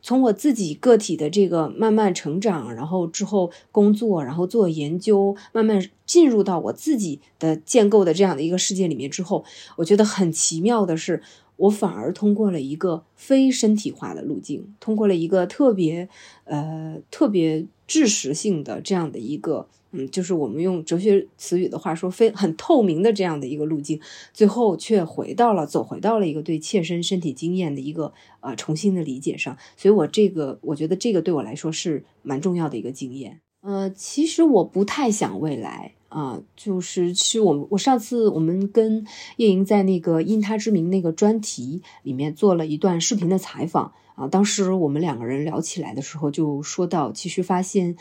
[0.00, 9.44] 从我自己个体的这个慢慢成长，然后之后工作，然后做研究，慢慢进入到我自己的建构的这样的一个世界里面之后，
[9.76, 11.22] 我觉得很奇妙的是，
[11.56, 16.08] 我反而通过了一个非身体化的路径，通过了一个特别
[16.44, 19.68] 呃特别知识性的这样的一个。
[19.90, 23.98] 嗯，就是我们用哲学词语的话说，非很透明的这样的一个路径，
[24.34, 29.56] 最后却回到了走回到了一个对切身身体经验的一个呃重新的理解上。
[29.78, 33.40] 所以，我这个我觉得这个对我来说是蛮重要的一个经验。
[33.62, 39.06] 呃，其实我不太想未来啊，就是其实我我上次我们跟
[39.38, 47.96] 叶莹在那个因他之名那个专题里面做了一段视频的采访啊，当时我们两个人聊起来的时候就说到，其实发现。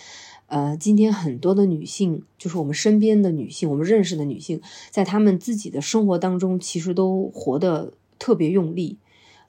[0.47, 8.97] 呃，今天很多的女性，就是我们身边的女性，我们认识的女性，在她们自己的生活当中，其实都活得特别用力。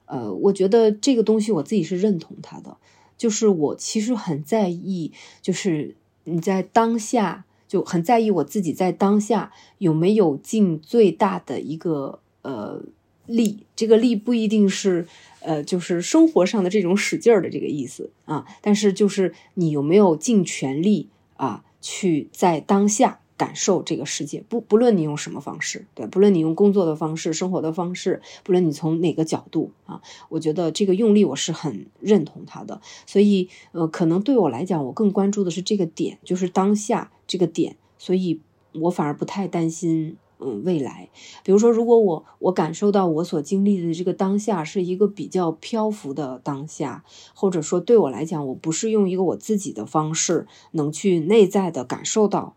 [0.05, 2.75] 呃，我觉得这个东西我自己是认同她的，
[3.17, 5.95] 就是我其实很在意，就是
[6.25, 12.83] 你在当下就很在意我自己在当下有没有尽最大的一个呃
[13.25, 15.07] 力，这个力不一定是。
[15.41, 21.07] 呃，就是生活上的这种使劲儿的这个意思啊，但是就是你有没有尽全力
[21.37, 24.43] 啊，去在当下感受这个世界？
[24.49, 32.81] 不，不论你用什么方式，对，不论你用工作的方式、生活的方式，不论你从哪个角度啊，我觉得这个用力我是很认同他的。
[33.05, 38.41] 所以，呃，可能对我来讲，我更关注的是这个点，就是当下这个点，所以
[38.73, 40.17] 我反而不太担心。
[40.41, 41.09] 嗯，未来，
[41.43, 47.03] 比如说，如果我我感受到我所经历的这个当下是一个比较漂浮的当下，
[47.35, 52.55] 或者说对我来讲，我不是用一个我自己的方式能去内在的感受到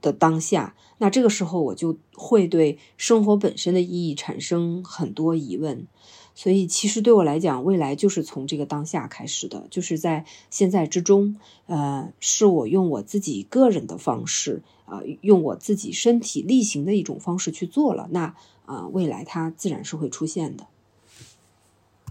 [0.00, 5.86] 的当下，那这个时候我就会对生活本身的意义产生很多疑问。
[6.34, 11.36] 所以，其实对我来讲，未来就是从这个当下开始的，就是在现在之中，
[11.66, 14.62] 呃，是我用我自己个人的方式。
[14.84, 18.34] 啊，用我自己身体力行的一种方式去做了，那
[18.66, 20.66] 啊，未来它自然是会出现的。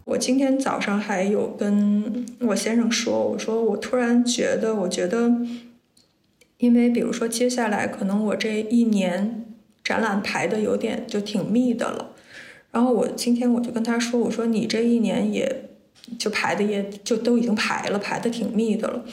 [0.06, 5.31] 我今天早上还有跟我先生说，我说我突然觉得，我觉得，
[6.57, 9.45] 因为比如说接下来可能我这一年
[9.84, 12.10] 展览排的有点就挺密的了，
[12.72, 15.69] 然后我今天我就跟他说，我说你这一年也
[16.18, 19.03] 就排的也就都已经排了，排的挺密的了。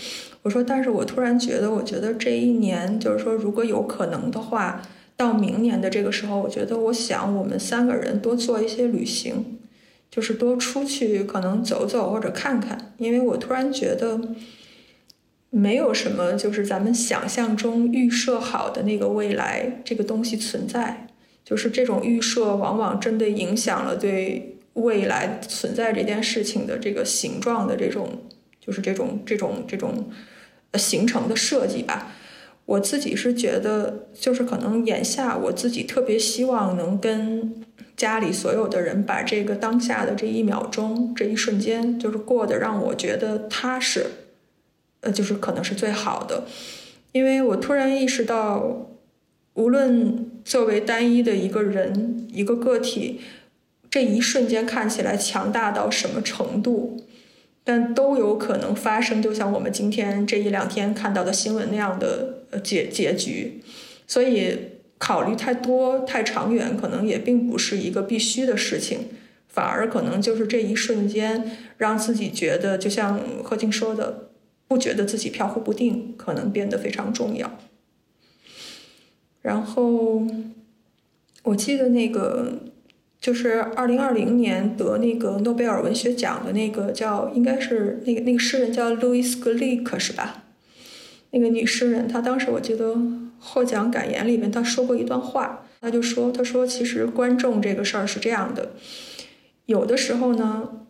[0.42, 4.80] 我说，但是我突然觉得，我觉得这一年，就是说，如果有可能的话，
[5.16, 9.58] 到明年的这个时候，我觉得，我想我们三个人多做一些旅行，
[10.08, 12.94] 就是多出去，可能走走或者看看。
[12.98, 14.20] 因为我突然觉得，
[15.50, 21.08] 没有什么就是咱们想象中预设好的那个未来这个东西存在，
[21.48, 28.24] 就是这种预设往往真的影响了对未来存在这件事情的这个形状的这种。
[28.60, 30.10] 就是这种这种这种
[30.74, 32.12] 形成的设计吧，
[32.66, 37.64] 我自己是觉得，就是可能眼下我自己特别希望能跟
[37.96, 44.04] 家里所有的人把这个当下的这一秒钟、这一瞬间，就是过得让我觉得踏实，
[45.00, 46.44] 呃，就是可能是最好的。
[47.12, 48.90] 因为我突然意识到，
[49.54, 53.20] 无论作为单一的一个人、一个个体，
[53.90, 57.04] 这一瞬间看起来强大到什么程度。
[57.64, 63.60] 但都有可能发生，就像我们今天这一两天看到的新闻那样的呃结结局，
[64.06, 64.56] 所以
[64.96, 69.00] 考虑太多太长远，可能也并不是一个必须的事情，
[69.48, 74.30] 反而可能就是这一瞬间让自己觉得，就像贺静说的，
[74.66, 77.58] 不觉得自己飘忽不定，可能变得非常重要。
[79.48, 80.22] 然后
[81.42, 82.52] 我记得那个。
[83.20, 90.44] 就是二零二零年得那个诺贝尔文学奖的那个叫，应该是那个那个诗人叫 Louis Gluck 是吧？
[91.32, 92.96] 那个女诗人，她当时我记得
[93.40, 98.70] 获奖感言里面她说过一段话，她就说，她说其实观众这个事儿是这样的，
[99.66, 100.86] 有的时候呢，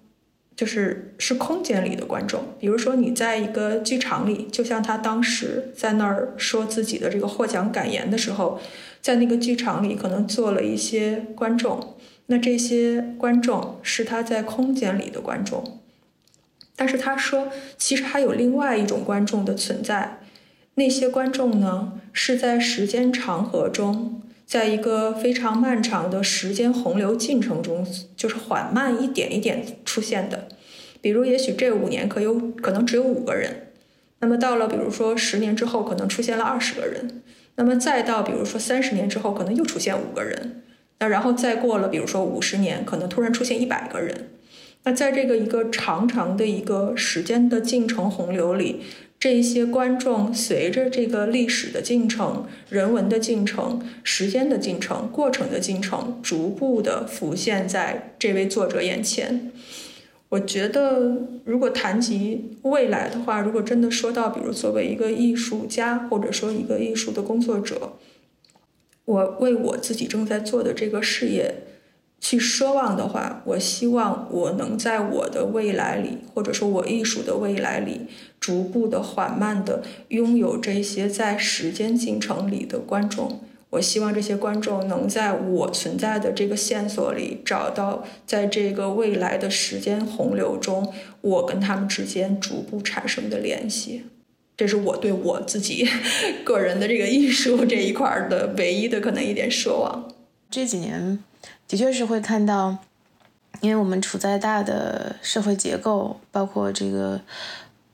[0.59, 8.59] 就是是空间里的观众，比如说你在一个剧场里，就像他当时在那儿说自己的这个获奖感言的时候，
[9.01, 11.95] 在那个剧场里可能坐了一些观众。
[12.27, 15.79] 那这些观众是他在空间里的观众，
[16.75, 20.19] 但是他说，其实还有另外一种观众的存在。
[20.75, 30.49] 那些观众呢，是在时间长河中，在一个非常漫长的时间洪流进程中，就是缓慢一点一点出现的。
[31.03, 33.69] 比如，也许这五年可有可能只有五个人，
[34.21, 37.21] 那么到了比如说十年之后，可能出现了二十个人，
[37.57, 40.63] 那么再到比如说三十年之后，可能又出现五个人。
[40.99, 44.31] 那然后再过了，比如说五十年，可能突然出现一百个人。
[44.85, 48.81] 那在这个一个长长的一个时间的进程洪流里，
[49.21, 59.51] 这一些观众随着这个历史的进程、人文的进程、时间的进程、过程的进程，逐步的浮现在这位作者眼前。
[60.29, 67.95] 我觉得，如果谈及未来的话，如果真的说到，比如作为一个艺术家，或者说一个艺术的工作者，
[69.07, 71.55] 我为我自己正在做的这个事业
[72.21, 78.03] 去奢望的话，我希望我能在我的未来里，或者说我艺术的未来里，
[78.41, 83.41] 逐步的、缓慢的拥有这些在时间进程里的观众。
[83.71, 90.91] 我希望这些观众能在我存在的这个线索里找到，在这个未来的时间洪流中，
[91.21, 94.05] 我跟他们之间逐步产生的联系。
[94.57, 95.87] 这是我对我自己
[96.45, 100.09] 个人的这个艺术这一块的唯一的可能一点奢望。
[100.51, 101.23] 这几年
[101.69, 102.79] 的确是会看到，
[103.61, 107.21] 因为我们处在大的社会结构，包括这个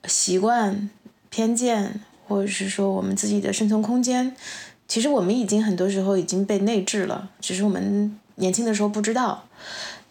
[0.04, 0.88] 习惯、
[1.28, 4.34] 偏见，或者是说我们自己的生存空间。
[4.86, 9.44] 其实我们已经很多时候已经被内置了，只是我们年轻的时候不知道。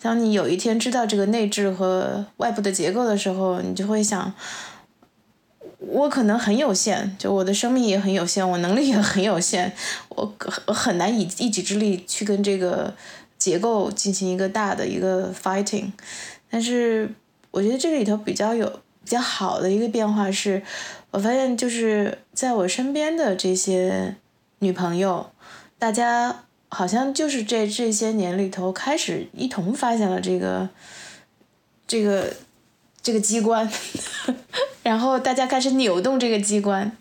[0.02, 4.34] 当你有一天知道这个内置和外部的结构的时候，你就会想，
[5.78, 9.72] 我可能很有限，就我的生命也很有限，我能力也很有限，
[10.10, 10.36] 我
[10.74, 12.94] 很难以一己之力去跟这个
[13.44, 15.92] 结构进行一个大的一个 fighting。
[16.50, 17.10] 但是
[17.52, 18.66] 我觉得这个里头比较有
[19.04, 20.64] 比较好的一个变化是，
[21.12, 24.16] 我发现就是在我身边的这些。
[24.60, 25.30] 女朋友，
[25.78, 30.70] 大家好像就是这这些年里头开始一同发现了这个，
[31.86, 32.34] 这个，
[33.02, 33.70] 这个机关，
[34.84, 36.96] 然后大家开始扭动这个机关，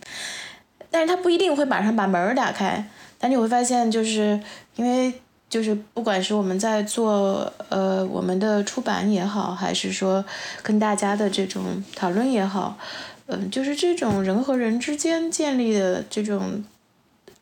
[0.90, 2.84] 但是他不一定会马上把门打开，
[3.16, 4.40] 但你会发现就是
[4.74, 5.21] 因为
[5.52, 10.24] 就是不管是我们在做呃我们的出版也好，还是说
[10.62, 12.78] 跟大家的这种讨论也好，
[13.26, 16.64] 嗯，就是这种人和人之间建立的这种。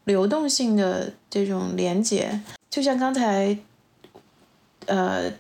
[0.04, 3.56] 流动性的这种连接，就像刚才，
[4.86, 5.30] 呃，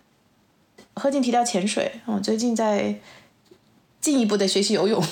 [0.94, 2.94] 何静提到潜水，我最近在
[4.00, 5.02] 进一步的学习游泳，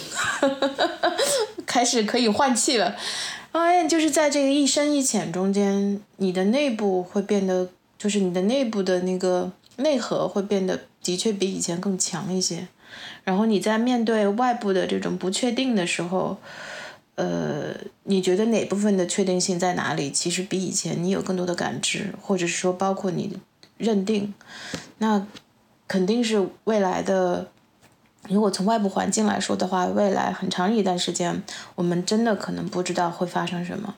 [1.67, 2.95] 开始可以换气了。
[3.89, 12.69] 就是在这个一深一浅中间，你的内部会变得，就是你的内部的那个内核会变得的确比以前更强一些。
[13.25, 16.37] 然后你在面对外部的这种不确定的时候。
[17.21, 17.75] 呃，
[18.05, 20.09] 你觉得哪部分的确定性在哪里？
[20.09, 23.37] 其实比以前你有更多的感知，或者是说包括你
[23.77, 24.33] 认定，
[24.99, 25.27] 那
[25.89, 27.49] 肯定是未来的。
[28.29, 31.43] 如果从外部环境来说的话，未来很长一段时间，
[31.75, 33.95] 我们真的可能不知道会发生什么。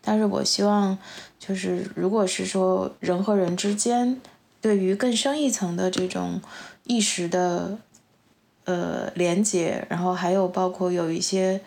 [0.00, 0.96] 但是我希望，
[1.38, 4.20] 就是如果是说人和人之间
[4.60, 6.40] 对于更深一层的这种
[6.84, 7.78] 意识的
[8.64, 11.60] 呃连接，然后还有包括有一些。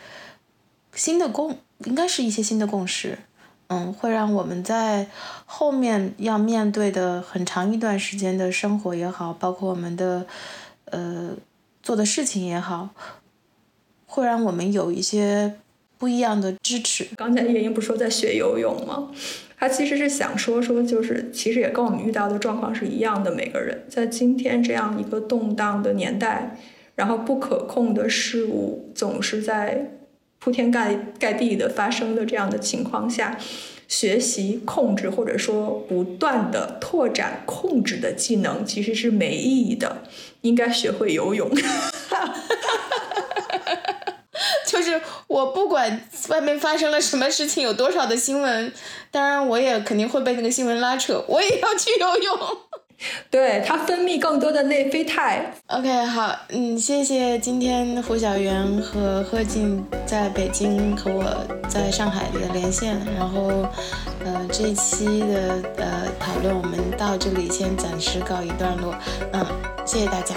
[0.98, 3.20] 新的共应该是一些新的共识，
[3.68, 5.08] 嗯，会让我们在
[5.46, 10.26] 后面要面对的很长一段时间的生活也好，包括我们的
[10.86, 11.32] 呃
[11.86, 12.90] 做的事情也好，
[14.07, 15.53] 会让我们有一些
[15.99, 17.07] 不一样的支持。
[17.16, 19.12] 刚才叶英不是说在学游泳吗？
[19.60, 23.32] 他其实是想说说，就是其实也跟我们遇到的状况是一样的。
[23.32, 26.57] 每个人在今天这样一个动荡的年代，
[26.95, 29.91] 然后不可控的事物总是在。
[30.38, 33.36] 铺天盖盖地的发生的这样的情况下，
[33.88, 40.03] 学习控制或者说不断的拓展控制的技能其实是没意义的，
[40.41, 41.52] 应该学会游泳。
[44.68, 48.74] 就是我不管外面发生了什么事情，有多少的新闻，
[49.10, 52.38] 当然我也肯定会被那个新闻拉扯，我也要去游泳。
[53.30, 55.51] 对它分泌更多的内啡肽。
[55.67, 61.23] OK，好，嗯，谢谢今天胡小媛和贺静在北京和我
[61.67, 63.67] 在上海的连线，然后，
[64.23, 68.95] 呃，这一期的呃讨论我们到这里先暂时告一段落，
[69.34, 69.45] 嗯，
[69.85, 70.35] 谢谢大家。